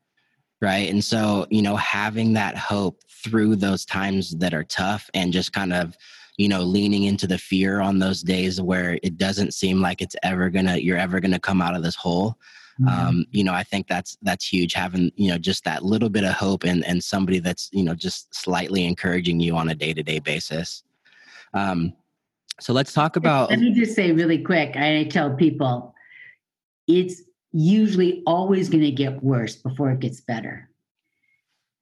[0.62, 5.34] right and so you know having that hope through those times that are tough and
[5.34, 5.98] just kind of
[6.38, 10.16] you know leaning into the fear on those days where it doesn't seem like it's
[10.24, 12.38] ever gonna you're ever gonna come out of this hole
[12.80, 13.08] mm-hmm.
[13.08, 16.24] um, you know i think that's that's huge having you know just that little bit
[16.24, 20.20] of hope and and somebody that's you know just slightly encouraging you on a day-to-day
[20.20, 20.84] basis
[21.54, 21.92] um,
[22.62, 25.94] so let's talk about let me just say really quick i tell people
[26.88, 30.70] it's usually always going to get worse before it gets better.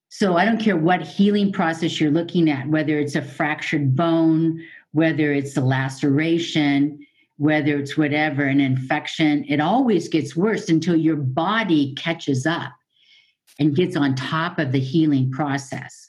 [0.10, 4.64] So I don't care what healing process you're looking at, whether it's a fractured bone,
[4.92, 7.06] whether it's a laceration,
[7.38, 12.74] whether it's whatever, an infection, it always gets worse until your body catches up
[13.60, 16.08] and gets on top of the healing process.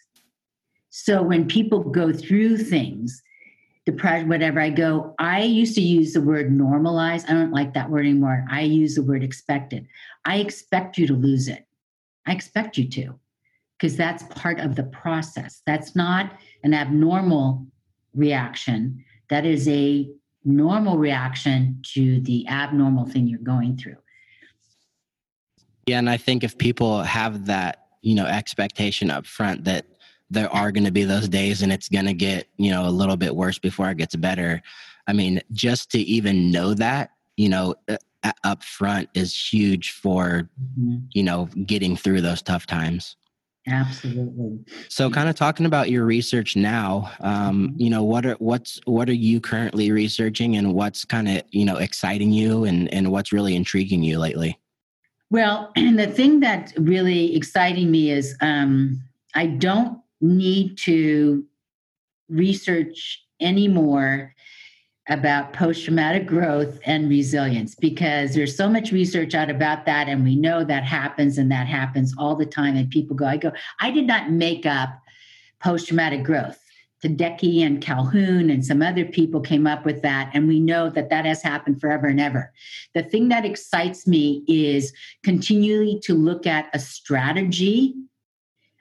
[0.88, 3.22] So when people go through things,
[3.86, 7.28] depression, whatever, I go, I used to use the word normalize.
[7.28, 8.44] I don't like that word anymore.
[8.50, 9.86] I use the word expected.
[10.24, 11.66] I expect you to lose it.
[12.26, 13.18] I expect you to,
[13.78, 15.62] because that's part of the process.
[15.66, 17.66] That's not an abnormal
[18.14, 19.04] reaction.
[19.30, 20.08] That is a
[20.44, 23.96] normal reaction to the abnormal thing you're going through.
[25.86, 29.86] Yeah, and I think if people have that, you know, expectation up front that
[30.30, 32.90] there are going to be those days and it's going to get you know a
[32.90, 34.62] little bit worse before it gets better
[35.06, 37.96] i mean just to even know that you know uh,
[38.44, 40.98] up front is huge for mm-hmm.
[41.12, 43.16] you know getting through those tough times
[43.66, 44.58] absolutely
[44.88, 47.80] so kind of talking about your research now um, mm-hmm.
[47.80, 51.64] you know what are what's what are you currently researching and what's kind of you
[51.64, 54.58] know exciting you and and what's really intriguing you lately
[55.30, 59.02] well and the thing that really exciting me is um,
[59.34, 61.44] i don't need to
[62.28, 64.34] research anymore
[65.08, 70.22] about post traumatic growth and resilience because there's so much research out about that and
[70.22, 73.50] we know that happens and that happens all the time and people go i go
[73.80, 74.90] i did not make up
[75.60, 76.60] post traumatic growth
[77.02, 81.08] Tedeschi and Calhoun and some other people came up with that, and we know that
[81.08, 82.52] that has happened forever and ever.
[82.94, 84.92] The thing that excites me is
[85.22, 87.94] continually to look at a strategy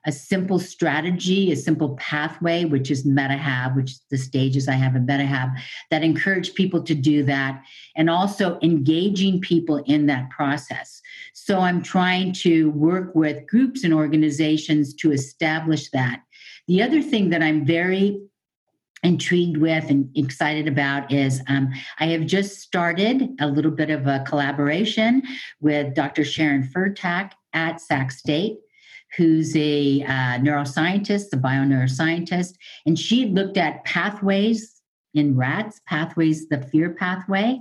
[0.05, 4.95] a simple strategy, a simple pathway, which is MetaHab, which is the stages I have
[4.95, 5.55] in MetaHab,
[5.91, 7.61] that encourage people to do that,
[7.95, 11.01] and also engaging people in that process.
[11.33, 16.21] So I'm trying to work with groups and organizations to establish that.
[16.67, 18.21] The other thing that I'm very
[19.03, 24.07] intrigued with and excited about is um, I have just started a little bit of
[24.07, 25.23] a collaboration
[25.61, 26.25] with Dr.
[26.25, 28.57] Sharon Furtak at Sac State
[29.17, 32.53] who's a uh, neuroscientist, a bioneuroscientist,
[32.85, 34.81] and she looked at pathways
[35.13, 37.59] in rats, pathways, the fear pathway.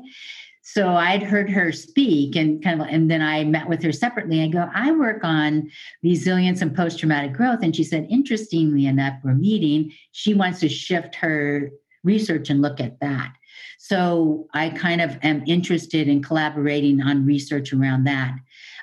[0.63, 4.43] So I'd heard her speak and kind of, and then I met with her separately.
[4.43, 5.71] I go, I work on
[6.03, 7.61] resilience and post traumatic growth.
[7.63, 9.93] And she said, interestingly enough, we're meeting.
[10.13, 11.71] She wants to shift her
[12.05, 13.33] research and look at that.
[13.79, 18.37] So I kind of am interested in collaborating on research around that.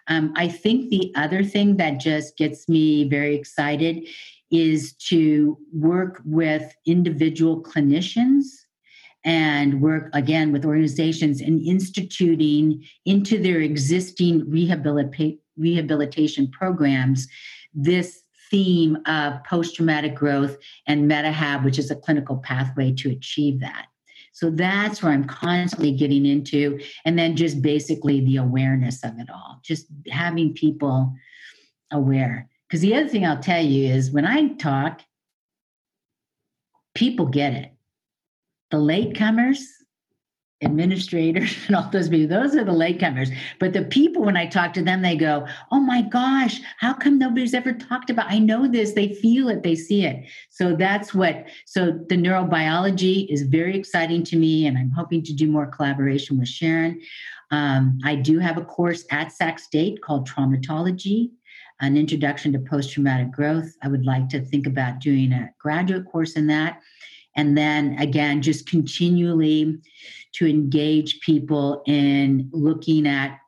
[0.08, 4.08] Um, I think the other thing that just gets me very excited
[4.52, 8.44] is to work with individual clinicians
[9.24, 17.28] and work again with organizations in instituting into their existing rehabilita- rehabilitation programs
[17.74, 23.60] this theme of post traumatic growth and MetaHab, which is a clinical pathway to achieve
[23.60, 23.88] that.
[24.36, 26.82] So that's where I'm constantly getting into.
[27.06, 31.14] And then just basically the awareness of it all, just having people
[31.90, 32.50] aware.
[32.68, 35.00] Because the other thing I'll tell you is when I talk,
[36.96, 37.72] people get it.
[38.72, 39.60] The latecomers,
[40.62, 43.36] administrators and all those people those are the latecomers.
[43.60, 47.20] But the people when i talk to them they go oh my gosh how come
[47.20, 50.26] nobody's ever talked about i know this they feel it they see it.
[50.50, 55.34] So that's what so the neurobiology is very exciting to me and i'm hoping to
[55.34, 57.02] do more collaboration with sharon.
[57.52, 61.32] Um, i do have a course at sac state called traumatology
[61.82, 63.76] an introduction to post-traumatic growth.
[63.84, 66.82] I would like to think about doing a graduate course in that
[67.36, 69.80] and then again just continually
[70.34, 73.40] to engage people in looking at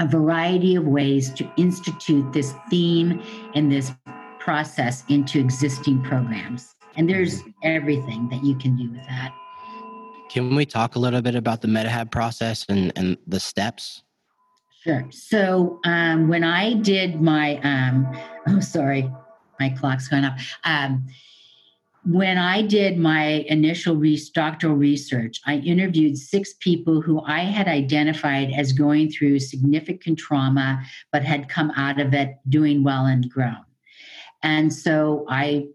[0.00, 3.22] a variety of ways to institute this theme
[3.54, 3.92] and this
[4.38, 6.74] process into existing programs.
[6.96, 9.34] And there's everything that you can do with that.
[10.30, 14.02] Can we talk a little bit about the metahab process and, and the steps?
[14.82, 15.06] Sure.
[15.10, 18.10] So um, when i did my um,
[18.48, 19.10] oh sorry
[19.60, 20.38] my clock's going up.
[20.64, 21.06] Um,
[22.04, 24.00] when I did my initial
[24.32, 30.82] doctoral research, I interviewed six people who I had identified as going through significant trauma,
[31.12, 33.64] but had come out of it doing well and grown.
[34.42, 35.66] And so I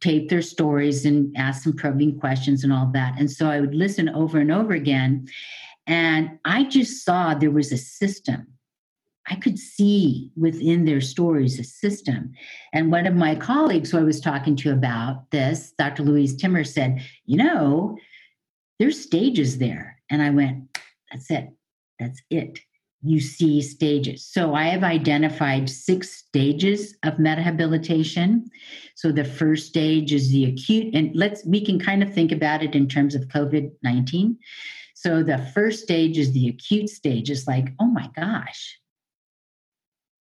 [0.00, 3.14] taped their stories and asked some probing questions and all that.
[3.18, 5.26] And so I would listen over and over again.
[5.86, 8.53] And I just saw there was a system
[9.26, 12.32] I could see within their stories a system.
[12.72, 16.02] And one of my colleagues who I was talking to about this, Dr.
[16.02, 17.96] Louise Timmer, said, You know,
[18.78, 19.98] there's stages there.
[20.10, 20.78] And I went,
[21.10, 21.48] That's it.
[21.98, 22.60] That's it.
[23.02, 24.26] You see stages.
[24.26, 28.44] So I have identified six stages of metahabilitation.
[28.94, 32.62] So the first stage is the acute, and let's we can kind of think about
[32.62, 34.38] it in terms of COVID 19.
[34.94, 37.30] So the first stage is the acute stage.
[37.30, 38.78] It's like, oh my gosh,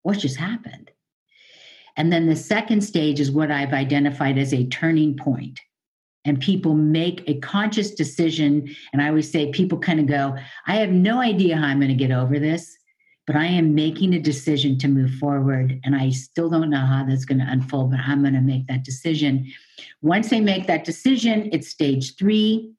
[0.04, 0.92] what just happened?
[1.96, 5.60] And then the second stage is what I've identified as a turning point.
[6.26, 8.74] And people make a conscious decision.
[8.94, 10.36] And I always say, people kind of go,
[10.68, 12.78] I have no idea how I'm going to get over this,
[13.28, 15.80] but I am making a decision to move forward.
[15.84, 18.68] And I still don't know how that's going to unfold, but I'm going to make
[18.68, 19.52] that decision.
[20.02, 22.74] Once they make that decision, it's stage three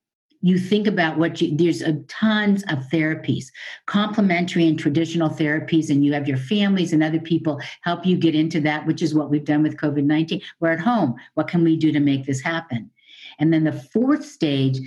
[0.46, 3.46] you think about what you there's a tons of therapies
[3.86, 8.34] complementary and traditional therapies and you have your families and other people help you get
[8.34, 11.14] into that which is what we've done with covid-19 we're at home.
[11.34, 12.90] What can we do to make this happen?
[13.38, 14.78] And then the fourth stage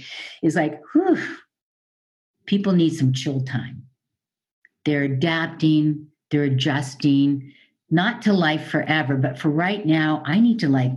[0.41, 1.18] is like whew,
[2.45, 3.84] people need some chill time.
[4.86, 7.53] They're adapting, they're adjusting,
[7.89, 10.93] not to life forever, but for right now, I need to like,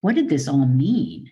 [0.00, 1.30] what did this all mean?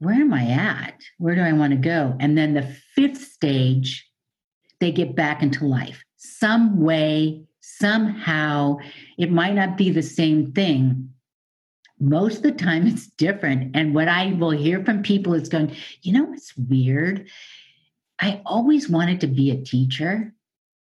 [0.00, 1.00] Where am I at?
[1.18, 2.16] Where do I want to go?
[2.20, 4.06] And then the fifth stage,
[4.80, 8.76] they get back into life some way, somehow.
[9.18, 11.10] It might not be the same thing.
[11.98, 13.74] Most of the time, it's different.
[13.74, 17.28] And what I will hear from people is going, you know, it's weird.
[18.20, 20.34] I always wanted to be a teacher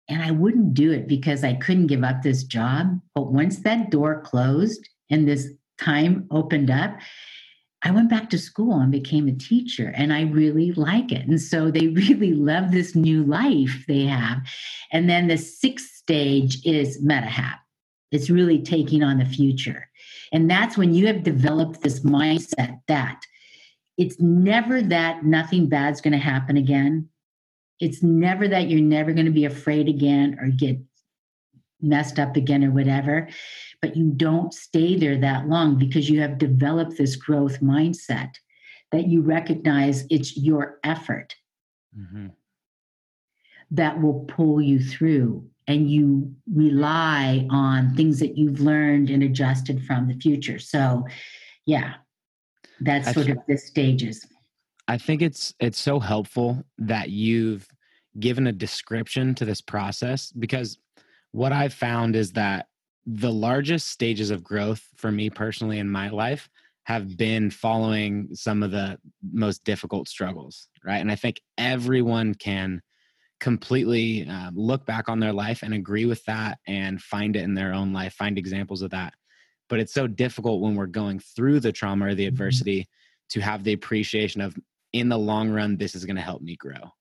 [0.09, 2.99] and I wouldn't do it because I couldn't give up this job.
[3.15, 5.49] But once that door closed and this
[5.79, 6.97] time opened up,
[7.83, 11.27] I went back to school and became a teacher, and I really like it.
[11.29, 14.39] And so they really love this new life they have.
[14.93, 17.57] And then the sixth stage is MetaHab.
[18.11, 19.89] It's really taking on the future.
[20.33, 23.23] And that's when you have developed this mindset that
[23.97, 27.09] it's never that nothing bad's going to happen again.
[27.81, 30.79] It's never that you're never going to be afraid again or get
[31.81, 33.29] messed up again or whatever.
[33.81, 38.31] But you don't stay there that long because you have developed this growth mindset
[38.91, 41.37] that you recognize it's your effort
[41.97, 42.29] mm-hmm.
[43.71, 45.49] that will pull you through.
[45.67, 50.59] And you rely on things that you've learned and adjusted from the future.
[50.59, 51.07] So,
[51.67, 51.97] yeah,
[52.81, 54.27] that's sort th- of the stages.
[54.89, 57.69] I think it's it's so helpful that you've
[58.19, 60.79] given a description to this process because
[61.33, 62.69] what I've found is that
[63.11, 66.49] the largest stages of growth for me personally in my life
[66.85, 68.99] have been following some of the
[69.33, 70.99] most difficult struggles, right?
[70.99, 72.83] And I think everyone can
[73.41, 77.55] completely uh, look back on their life and agree with that and find it in
[77.55, 79.15] their own life, find examples of that.
[79.71, 82.29] But it's so difficult when we're going through the trauma or the mm-hmm.
[82.29, 82.89] adversity
[83.31, 84.55] to have the appreciation of
[84.93, 86.93] in the long run, this is going to help me grow.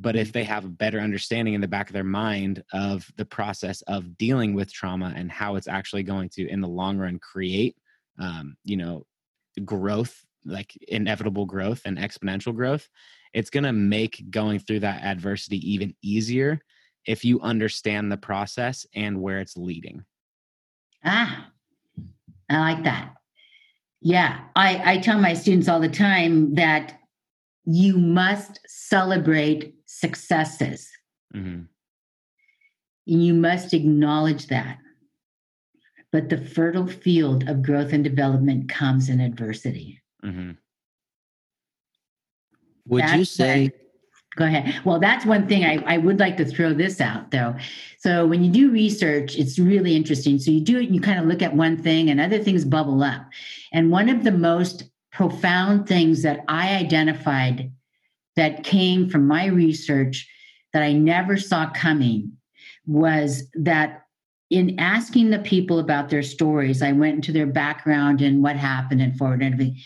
[0.00, 3.24] But if they have a better understanding in the back of their mind of the
[3.24, 7.18] process of dealing with trauma and how it's actually going to, in the long run,
[7.18, 7.76] create,
[8.18, 9.04] um, you know,
[9.64, 12.88] growth, like inevitable growth and exponential growth,
[13.34, 16.60] it's going to make going through that adversity even easier
[17.06, 20.04] if you understand the process and where it's leading.
[21.04, 21.50] Ah,
[22.48, 23.14] I like that.
[24.00, 26.98] Yeah, I, I tell my students all the time that
[27.64, 30.88] you must celebrate successes.
[31.34, 31.62] Mm-hmm.
[33.08, 34.78] And you must acknowledge that.
[36.12, 40.00] But the fertile field of growth and development comes in adversity.
[40.24, 40.52] Mm-hmm.
[42.86, 43.60] Would that's you say?
[43.62, 43.72] When,
[44.36, 44.84] go ahead.
[44.84, 47.56] Well, that's one thing I, I would like to throw this out though.
[47.98, 50.38] So when you do research, it's really interesting.
[50.38, 52.64] So you do it, and you kind of look at one thing, and other things
[52.64, 53.22] bubble up.
[53.72, 57.72] And one of the most profound things that I identified
[58.36, 60.28] that came from my research
[60.72, 62.32] that I never saw coming
[62.86, 64.04] was that
[64.50, 69.00] in asking the people about their stories, I went into their background and what happened
[69.00, 69.76] and forward and everything.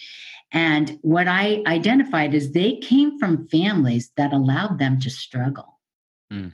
[0.53, 5.81] And what I identified is they came from families that allowed them to struggle.
[6.33, 6.53] Mm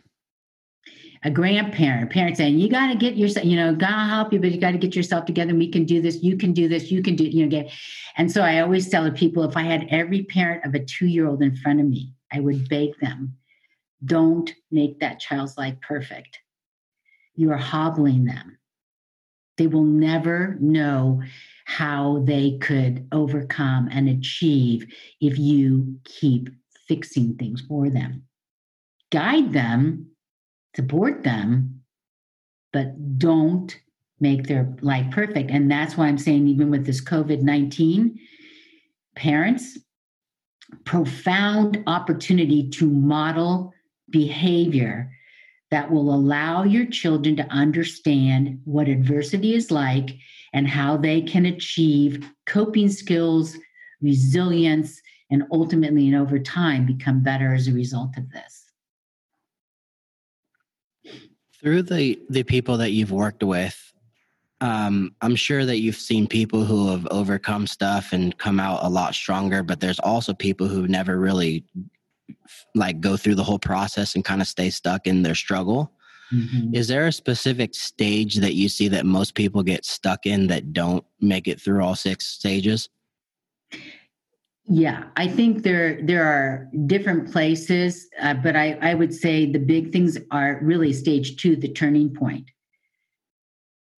[1.22, 4.52] a grandparent, parent saying, you got to get yourself, you know, God help you, but
[4.52, 5.54] you got to get yourself together.
[5.54, 6.22] We can do this.
[6.22, 6.90] You can do this.
[6.90, 7.70] You can do, you know, get.
[8.16, 11.06] And so I always tell the people if I had every parent of a two
[11.06, 13.36] year old in front of me, I would beg them,
[14.04, 16.38] don't make that child's life perfect.
[17.34, 18.56] You are hobbling them.
[19.58, 21.22] They will never know
[21.66, 24.86] how they could overcome and achieve
[25.20, 26.48] if you keep
[26.88, 28.24] fixing things for them.
[29.12, 30.10] Guide them
[30.76, 31.82] support them,
[32.72, 33.76] but don't
[34.20, 35.50] make their life perfect.
[35.50, 38.18] And that's why I'm saying, even with this COVID 19,
[39.16, 39.78] parents,
[40.84, 43.72] profound opportunity to model
[44.10, 45.10] behavior
[45.70, 50.10] that will allow your children to understand what adversity is like
[50.52, 53.56] and how they can achieve coping skills,
[54.02, 55.00] resilience,
[55.30, 58.59] and ultimately and over time become better as a result of this.
[61.60, 63.92] Through the the people that you've worked with
[64.60, 68.88] um, i'm sure that you've seen people who have overcome stuff and come out a
[68.88, 71.64] lot stronger but there's also people who never really
[72.74, 75.92] like go through the whole process and kind of stay stuck in their struggle
[76.32, 76.74] mm-hmm.
[76.74, 80.72] is there a specific stage that you see that most people get stuck in that
[80.72, 82.88] don't make it through all six stages
[84.72, 89.58] yeah, I think there there are different places, uh, but I, I would say the
[89.58, 92.48] big things are really stage two, the turning point.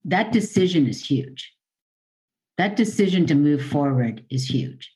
[0.07, 1.53] That decision is huge.
[2.57, 4.91] That decision to move forward is huge.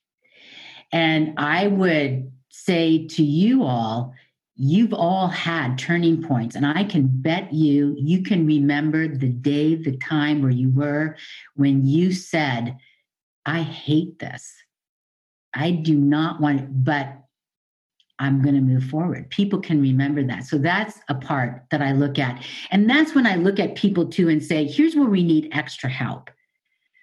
[0.92, 4.14] And I would say to you all,
[4.54, 9.74] you've all had turning points and i can bet you you can remember the day
[9.74, 11.14] the time where you were
[11.56, 12.74] when you said
[13.44, 14.54] i hate this
[15.56, 17.18] i do not want it but
[18.18, 19.28] i'm going to move forward.
[19.28, 20.44] People can remember that.
[20.44, 22.42] So that's a part that i look at.
[22.70, 25.90] And that's when i look at people too and say here's where we need extra
[25.90, 26.30] help.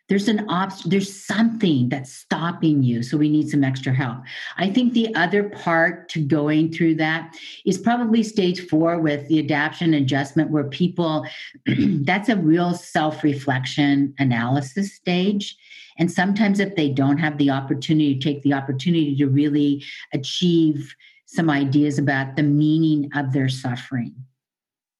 [0.09, 4.17] There's an obst- there's something that's stopping you so we need some extra help.
[4.57, 7.35] I think the other part to going through that
[7.65, 11.25] is probably stage four with the adaptation adjustment where people
[12.01, 15.57] that's a real self-reflection analysis stage
[15.97, 19.83] and sometimes if they don't have the opportunity to take the opportunity to really
[20.13, 24.13] achieve some ideas about the meaning of their suffering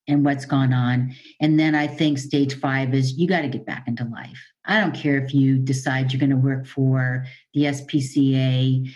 [0.08, 1.16] and what's gone on.
[1.40, 4.40] And then I think stage five is you got to get back into life.
[4.66, 8.90] I don't care if you decide you're going to work for the SPCA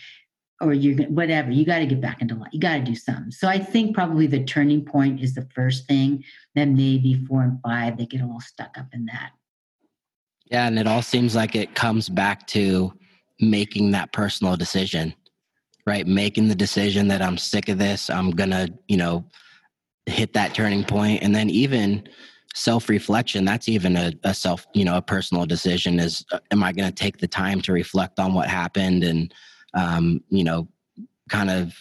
[0.60, 2.50] or you're whatever, you got to get back into life.
[2.52, 3.32] You got to do something.
[3.32, 6.24] So I think probably the turning point is the first thing.
[6.56, 9.32] Then maybe four and five, they get a little stuck up in that.
[10.52, 10.68] Yeah.
[10.68, 12.94] And it all seems like it comes back to
[13.40, 15.14] making that personal decision,
[15.86, 16.08] right?
[16.08, 18.10] Making the decision that I'm sick of this.
[18.10, 19.26] I'm going to, you know,
[20.08, 22.08] hit that turning point and then even
[22.56, 26.72] self-reflection that's even a, a, self you know a personal decision is uh, am i
[26.72, 29.34] going to take the time to reflect on what happened and
[29.76, 30.68] um, you know
[31.30, 31.74] kind of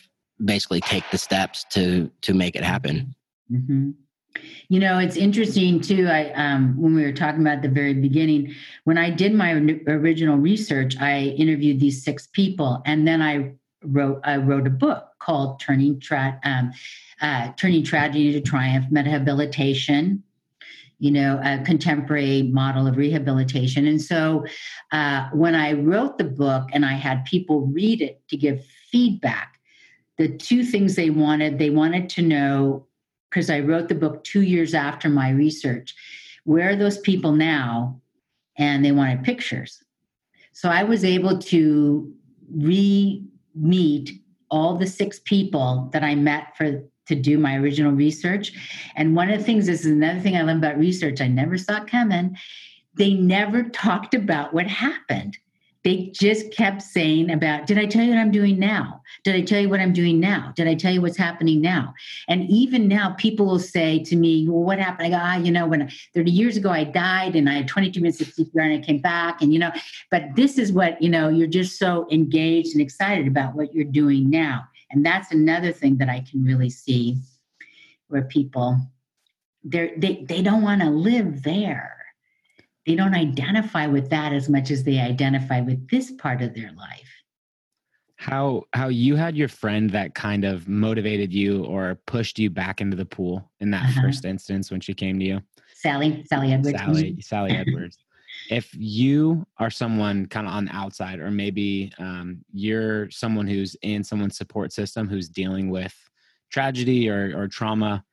[0.45, 3.15] basically take the steps to to make it happen
[3.51, 3.91] mm-hmm.
[4.69, 8.55] You know it's interesting too i um, when we were talking about the very beginning
[8.85, 9.53] when i did my
[9.87, 13.53] original research i interviewed these six people and then i
[13.85, 16.73] wrote i wrote a book called turning tra- um,
[17.21, 20.23] uh, turning tragedy to triumph, rehabilitation,
[20.99, 23.87] you know, a contemporary model of rehabilitation.
[23.87, 24.45] And so
[24.93, 29.59] uh, when I wrote the book and I had people read it to give feedback,
[30.19, 32.86] the two things they wanted, they wanted to know,
[33.31, 35.95] because I wrote the book two years after my research,
[36.45, 38.01] where are those people now?
[38.59, 39.83] And they wanted pictures.
[40.53, 42.13] So I was able to
[42.51, 43.23] re
[43.55, 48.53] meet all the six people that I met for to do my original research.
[48.97, 51.57] And one of the things this is another thing I love about research, I never
[51.57, 52.37] saw coming.
[52.95, 55.39] They never talked about what happened.
[55.87, 59.03] They just kept saying about, did I tell you what I'm doing now?
[59.23, 60.53] Did I tell you what I'm doing now?
[60.57, 61.95] Did I tell you what's happening now?
[62.27, 65.07] And even now, people will say to me, well, what happened?
[65.07, 68.01] I go, ah, you know, when 30 years ago I died and I had 22
[68.01, 69.41] minutes of sleep and I came back.
[69.41, 69.71] And, you know,
[70.11, 73.85] but this is what, you know, you're just so engaged and excited about what you're
[73.85, 74.65] doing now.
[74.91, 77.17] And that's another thing that I can really see
[78.09, 78.81] where people
[79.63, 81.96] they they they don't want to live there.
[82.87, 86.73] They don't identify with that as much as they identify with this part of their
[86.73, 87.11] life.
[88.17, 92.81] How how you had your friend that kind of motivated you or pushed you back
[92.81, 94.03] into the pool in that uh-huh.
[94.03, 95.43] first instance when she came to you?
[95.75, 96.79] Sally, Sally Edwards.
[96.79, 97.99] Sally, Sally Edwards
[98.51, 103.77] if you are someone kind of on the outside or maybe um, you're someone who's
[103.83, 105.95] in someone's support system who's dealing with
[106.51, 108.05] tragedy or, or trauma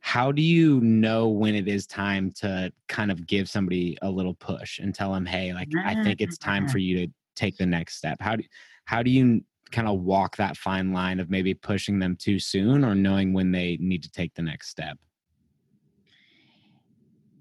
[0.00, 4.34] how do you know when it is time to kind of give somebody a little
[4.34, 7.66] push and tell them hey like i think it's time for you to take the
[7.66, 8.18] next step.
[8.20, 8.42] How do
[8.84, 12.84] how do you kind of walk that fine line of maybe pushing them too soon
[12.84, 14.98] or knowing when they need to take the next step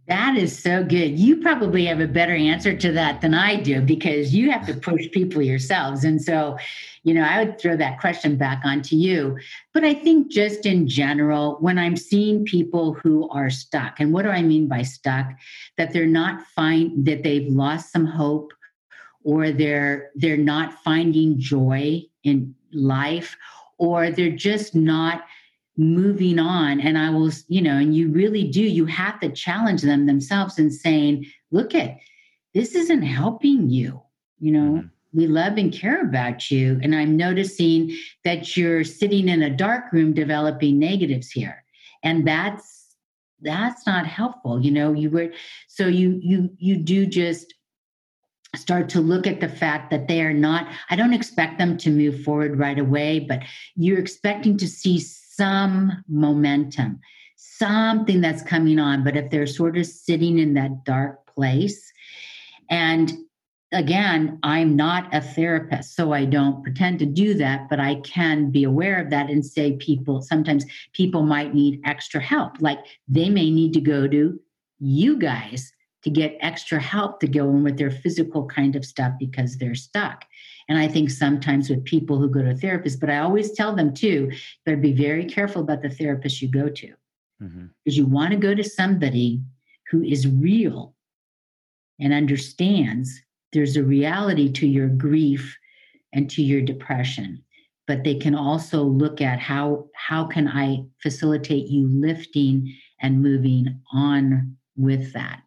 [0.08, 1.20] that is so good.
[1.20, 4.74] You probably have a better answer to that than I do because you have to
[4.74, 6.06] push people yourselves.
[6.06, 6.58] And so,
[7.04, 9.38] you know, I would throw that question back onto you.
[9.74, 14.24] But I think just in general, when I'm seeing people who are stuck, and what
[14.24, 15.28] do I mean by stuck?
[15.78, 18.54] That they're not fine, that they've lost some hope
[19.24, 23.36] or they're they're not finding joy in life
[23.78, 25.26] or they're just not
[25.78, 26.82] moving on.
[26.82, 30.58] And i will you know and you really do you have to challenge them themselves
[30.58, 31.98] and saying look at
[32.54, 34.02] this isn't helping you
[34.40, 34.72] you know?
[34.80, 34.88] Mm-hmm.
[35.14, 36.80] we love and care about you.
[36.82, 41.64] And i'm noticing that you're sitting in a dark room developing negatives here.
[42.04, 42.96] And that's
[43.42, 44.94] that's not helpful you know?
[44.94, 45.30] You were
[45.68, 47.54] so you you you do just
[48.56, 51.90] start to look at the fact that they are not i don't expect them to
[51.92, 53.42] move forward right away but
[53.76, 55.00] you're expecting to see
[55.38, 57.00] some momentum,
[57.36, 59.04] something that's coming on.
[59.04, 61.92] But if they're sort of sitting in that dark place,
[62.70, 63.14] and
[63.72, 68.50] again, I'm not a therapist, so I don't pretend to do that, but I can
[68.52, 72.60] be aware of that and say people sometimes people might need extra help.
[72.60, 74.40] Like they may need to go to
[74.80, 75.72] you guys
[76.08, 79.76] to get extra help to go in with their physical kind of stuff because they're
[79.76, 80.24] stuck.
[80.70, 83.94] And I think sometimes with people who go to therapists, but I always tell them
[83.94, 86.88] too, you better be very careful about the therapist you go to.
[87.42, 87.66] Mm-hmm.
[87.84, 89.42] Because you want to go to somebody
[89.92, 90.96] who is real
[92.00, 95.58] and understands there's a reality to your grief
[96.14, 97.44] and to your depression
[97.88, 103.80] but they can also look at how how can i facilitate you lifting and moving
[103.94, 105.42] on with that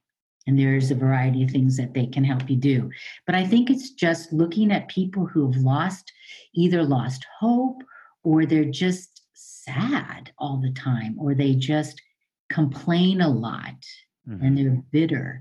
[0.51, 2.90] and there's a variety of things that they can help you do
[3.24, 6.12] but i think it's just looking at people who have lost
[6.55, 7.82] either lost hope
[8.24, 12.03] or they're just sad all the time or they just
[12.51, 13.80] complain a lot
[14.28, 14.44] mm-hmm.
[14.44, 15.40] and they're bitter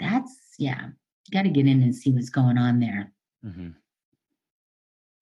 [0.00, 0.86] that's yeah
[1.32, 3.12] got to get in and see what's going on there
[3.44, 3.68] mm-hmm.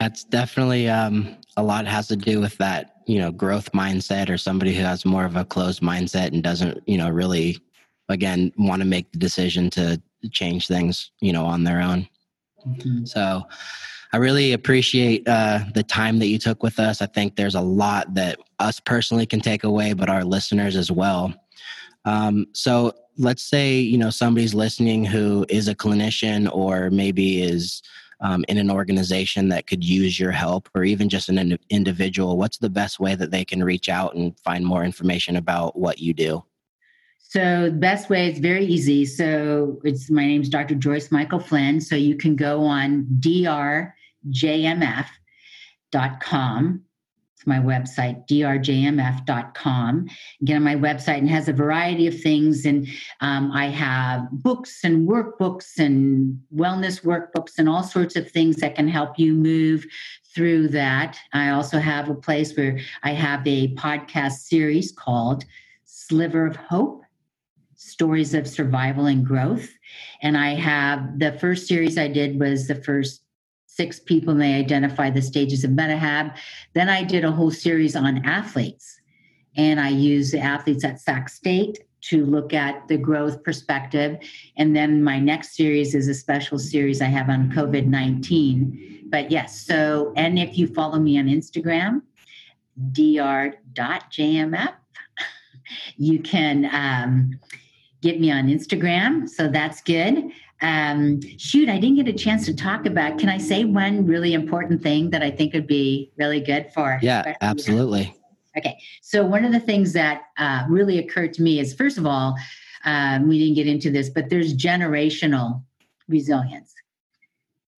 [0.00, 4.36] That's definitely um, a lot has to do with that, you know, growth mindset or
[4.36, 7.58] somebody who has more of a closed mindset and doesn't, you know, really,
[8.08, 10.00] again, want to make the decision to
[10.30, 12.08] change things, you know, on their own.
[12.66, 13.04] Mm-hmm.
[13.04, 13.42] So
[14.12, 17.02] I really appreciate uh, the time that you took with us.
[17.02, 20.90] I think there's a lot that us personally can take away, but our listeners as
[20.90, 21.34] well.
[22.04, 27.82] Um, so let's say, you know, somebody's listening who is a clinician or maybe is
[28.20, 32.36] um, in an organization that could use your help or even just an in- individual,
[32.36, 35.98] what's the best way that they can reach out and find more information about what
[35.98, 36.44] you do?
[37.34, 39.04] So the best way is very easy.
[39.04, 40.76] So it's my name's Dr.
[40.76, 41.80] Joyce Mikal-Flynn.
[41.80, 43.92] So you can go on drjmf.com
[47.34, 50.08] It's my website, drjmf.com.
[50.44, 52.64] Get on my website and has a variety of things.
[52.64, 52.86] And
[53.20, 58.76] um, I have books and workbooks and wellness workbooks and all sorts of things that
[58.76, 59.84] can help you move
[60.36, 61.18] through that.
[61.32, 65.44] I also have a place where I have a podcast series called
[65.84, 67.03] Sliver of Hope
[67.84, 69.68] stories of survival and growth.
[70.22, 73.22] And I have the first series I did was the first
[73.66, 76.36] six people may identify the stages of metahab.
[76.74, 79.00] Then I did a whole series on athletes,
[79.56, 84.18] and I used the athletes at Sac State to look at the growth perspective.
[84.56, 89.08] And then my next series is a special series I have on COVID 19.
[89.08, 92.02] But yes, so, and if you follow me on Instagram,
[92.92, 94.74] dr.jmf,
[95.96, 97.40] you can um,
[98.04, 99.26] get me on Instagram.
[99.28, 100.30] So that's good.
[100.60, 103.18] Um, shoot, I didn't get a chance to talk about.
[103.18, 106.98] Can I say one really important thing that I think would be really good for?
[107.02, 108.14] Yeah, absolutely.
[108.56, 112.06] Okay, so one of the things that uh, really occurred to me is first of
[112.06, 112.36] all,
[112.84, 115.62] um, we didn't get into this, but there's generational
[116.06, 116.72] resilience.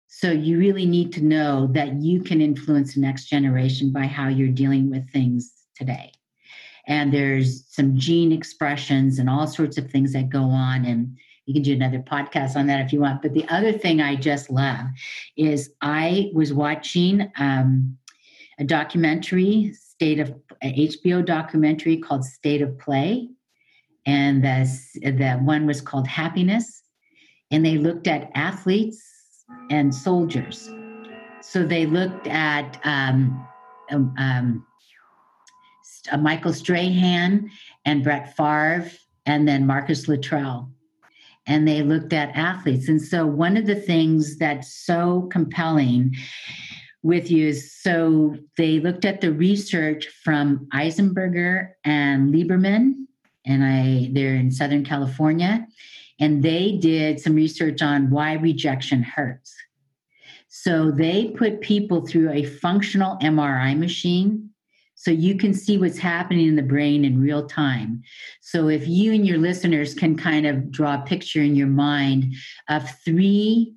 [0.09, 4.29] So you really need to know that you can influence the next generation by how
[4.29, 6.12] you're dealing with things today.
[6.87, 10.85] And there's some gene expressions and all sorts of things that go on.
[10.85, 11.16] And
[11.47, 13.22] you can do another podcast on that if you want.
[13.22, 14.87] But the other thing I just love
[15.37, 17.97] is I was watching um,
[18.59, 23.28] a documentary, state of HBO documentary called State of Play,
[24.07, 24.70] and the
[25.03, 26.82] the one was called Happiness,
[27.51, 29.03] and they looked at athletes
[29.70, 30.70] and soldiers.
[31.43, 33.47] So they looked at um,
[33.91, 34.66] um,
[36.12, 37.50] um Michael Strahan
[37.84, 38.90] and Brett Favre,
[39.26, 40.70] and then Marcus Luttrell
[41.46, 42.88] and they looked at athletes.
[42.88, 46.14] And so, one of the things that's so compelling
[47.02, 53.07] with you is so they looked at the research from Eisenberger and Lieberman,
[53.44, 55.66] and I they're in Southern California,
[56.18, 59.55] and they did some research on why rejection hurts.
[60.48, 64.50] So they put people through a functional MRI machine
[65.05, 68.02] so you can see what's happening in the brain in real time.
[68.40, 72.32] So if you and your listeners can kind of draw a picture in your mind
[72.70, 73.74] of three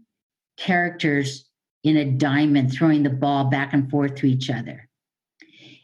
[0.55, 1.49] characters
[1.83, 4.87] in a diamond throwing the ball back and forth to each other.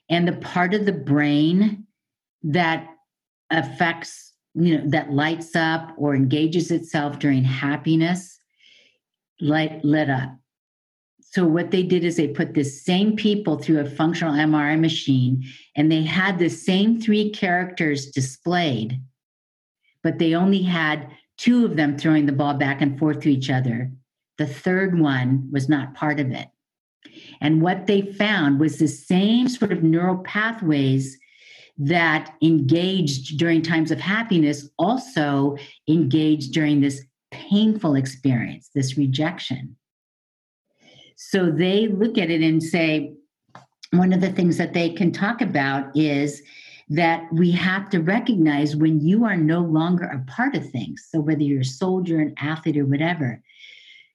[0.09, 1.87] And the part of the brain
[2.43, 2.87] that
[3.49, 8.39] affects, you know, that lights up or engages itself during happiness
[9.41, 10.37] light lit up
[11.33, 15.43] so what they did is they put the same people through a functional MRI machine
[15.75, 19.01] and they had the same three characters displayed,
[20.03, 21.09] but they only had
[21.39, 23.91] two of them throwing the ball back and forth to each other.
[24.37, 26.49] The third one was not part of it.
[27.41, 31.17] And what they found was the same sort of neural pathways
[31.79, 35.57] that engaged during times of happiness also
[35.89, 39.75] engaged during this painful experience, this rejection.
[41.15, 43.13] So they look at it and say,
[43.91, 46.41] one of the things that they can talk about is
[46.89, 51.07] that we have to recognize when you are no longer a part of things.
[51.09, 53.41] So, whether you're a soldier, an athlete, or whatever,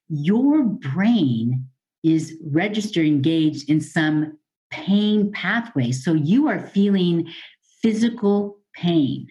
[0.09, 1.67] your brain
[2.03, 4.37] is registered engaged in some
[4.69, 5.91] pain pathway.
[5.91, 7.29] So, you are feeling
[7.81, 9.27] physical pain.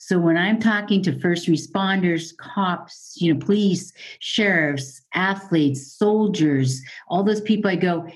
[0.00, 7.24] So when I'm talking to first responders, cops, you know, police, sheriffs, athletes, soldiers, all
[7.24, 8.06] those people, I go,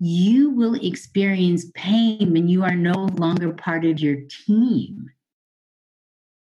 [0.00, 5.08] you will experience pain when you are no longer part of your team.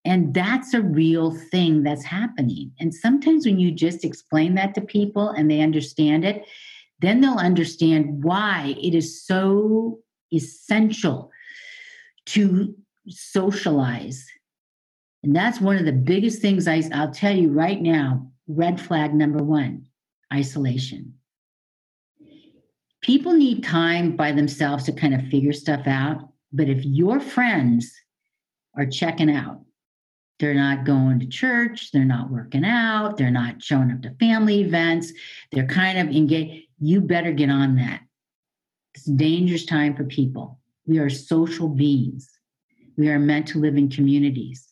[0.05, 2.71] And that's a real thing that's happening.
[2.79, 6.45] And sometimes when you just explain that to people and they understand it,
[6.99, 9.99] then they'll understand why it is so
[10.31, 11.31] essential
[12.27, 12.75] to
[13.07, 14.23] socialize.
[15.23, 19.13] And that's one of the biggest things I, I'll tell you right now red flag
[19.13, 19.85] number one
[20.33, 21.13] isolation
[23.01, 26.29] people need time by themselves to kind of figure stuff out.
[26.53, 27.91] But if your friends
[28.77, 29.61] are checking out,
[30.39, 34.61] they're not going to church, they're not working out, they're not showing up to family
[34.61, 35.11] events,
[35.51, 38.01] they're kind of engaged, you better get on that.
[38.95, 40.59] It's a dangerous time for people.
[40.85, 42.29] We are social beings.
[42.97, 44.67] We are meant to live in communities.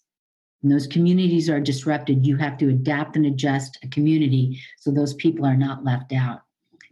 [0.61, 5.13] When those communities are disrupted, you have to adapt and adjust a community so those
[5.13, 6.41] people are not left out.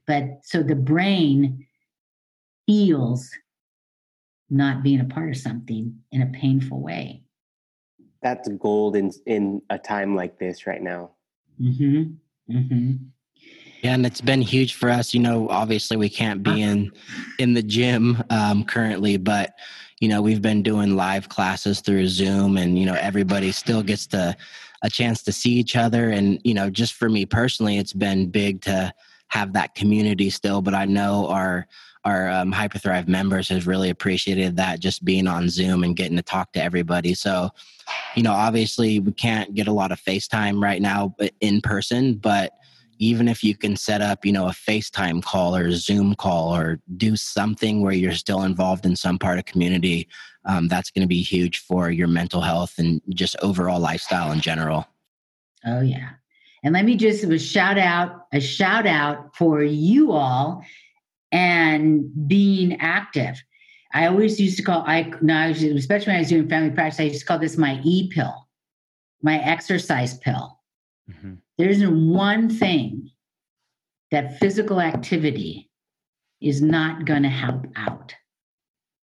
[0.05, 1.65] But so the brain
[2.65, 3.29] feels
[4.49, 7.23] not being a part of something in a painful way.
[8.21, 11.11] That's gold in in a time like this right now.
[11.61, 12.55] Mm-hmm.
[12.55, 12.91] Mm-hmm.
[13.83, 15.13] Yeah, and it's been huge for us.
[15.13, 16.91] You know, obviously we can't be in
[17.37, 19.53] in the gym um, currently, but
[19.99, 24.07] you know we've been doing live classes through Zoom, and you know everybody still gets
[24.07, 24.35] to
[24.83, 26.09] a chance to see each other.
[26.09, 28.93] And you know, just for me personally, it's been big to
[29.29, 30.61] have that community still.
[30.61, 31.67] But I know our
[32.05, 36.23] our um, Hyperthrive members has really appreciated that just being on Zoom and getting to
[36.23, 37.13] talk to everybody.
[37.13, 37.49] So,
[38.15, 42.53] you know, obviously we can't get a lot of FaceTime right now in person, but
[42.99, 46.55] even if you can set up, you know, a FaceTime call or a Zoom call
[46.55, 50.07] or do something where you're still involved in some part of community,
[50.45, 54.39] um, that's going to be huge for your mental health and just overall lifestyle in
[54.39, 54.87] general.
[55.65, 56.09] Oh yeah,
[56.63, 60.63] and let me just a shout out, a shout out for you all
[61.31, 63.41] and being active.
[63.93, 67.03] I always used to call I now especially when I was doing family practice, I
[67.03, 68.47] used to call this my e pill,
[69.21, 70.59] my exercise pill.
[71.09, 71.35] Mm-hmm.
[71.57, 73.09] There isn't one thing
[74.11, 75.69] that physical activity
[76.41, 78.13] is not going to help out.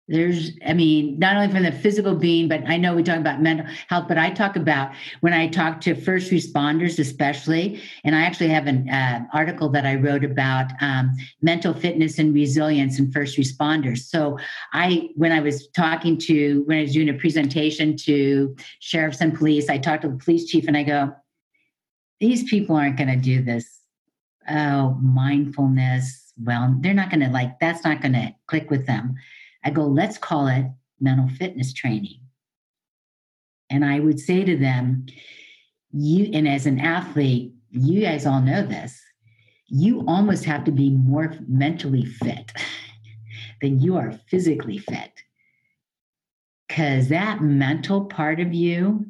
[0.07, 3.40] There's i mean not only from the physical being but i know we talk about
[3.40, 4.92] mental health but i talk about
[5.22, 9.86] when i talk to first responders especially and i actually have an uh, article that
[9.86, 14.00] i wrote about um, mental fitness and resilience in first responders.
[14.00, 14.38] So
[14.74, 19.34] i when i was talking to when i was doing a presentation to sheriffs and
[19.34, 21.14] police i talked to the police chief and i go
[22.20, 23.80] these people aren't going to do this
[24.48, 29.14] oh mindfulness well they're not going to like that's not going to click with them
[29.64, 30.66] I go, let's call it
[31.00, 32.20] mental fitness training.
[33.70, 35.06] And I would say to them,
[35.90, 39.00] you, and as an athlete, you guys all know this,
[39.66, 42.52] you almost have to be more mentally fit
[43.62, 45.12] than you are physically fit.
[46.68, 49.06] Because that mental part of you,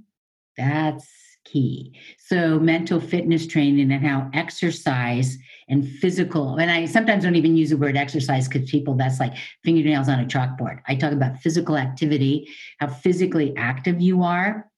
[0.56, 1.08] that's
[1.44, 1.92] key.
[2.18, 5.38] So, mental fitness training and how exercise
[5.68, 9.34] and physical, and I sometimes don't even use the word exercise because people that's like
[9.64, 10.80] fingernails on a chalkboard.
[10.88, 14.70] I talk about physical activity, how physically active you are,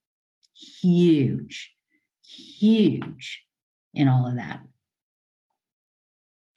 [0.55, 1.75] huge,
[2.23, 3.43] huge
[3.95, 4.61] in all of that.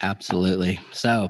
[0.01, 0.79] Absolutely.
[0.91, 1.29] So,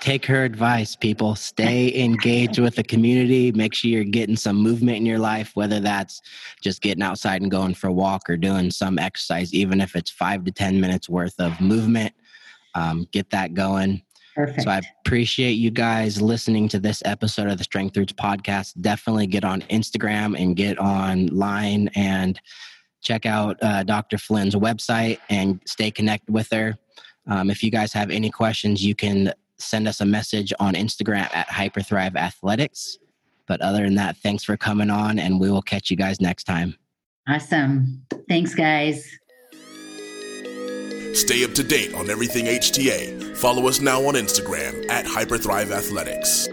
[0.00, 1.34] take her advice, people.
[1.34, 3.52] Stay engaged with the community.
[3.52, 6.22] Make sure you're getting some movement in your life, whether that's
[6.62, 10.10] just getting outside and going for a walk or doing some exercise, even if it's
[10.10, 12.14] five to 10 minutes worth of movement.
[12.74, 14.02] Um, get that going.
[14.36, 14.62] Perfect.
[14.62, 18.80] So I appreciate you guys listening to this episode of the Strength Roots podcast.
[18.80, 22.38] Definitely get on Instagram and get online and
[23.02, 24.18] check out uh, Dr.
[24.18, 26.76] Flynn's website and stay connected with her.
[27.26, 31.28] Um, if you guys have any questions, you can send us a message on Instagram
[31.34, 32.98] at Hyperthrive Athletics.
[33.46, 36.44] But other than that, thanks for coming on, and we will catch you guys next
[36.44, 36.76] time.
[37.28, 38.02] Awesome.
[38.28, 39.08] Thanks, guys.
[41.12, 43.36] Stay up to date on everything HTA.
[43.36, 46.46] Follow us now on Instagram at Hyperthrive Athletics.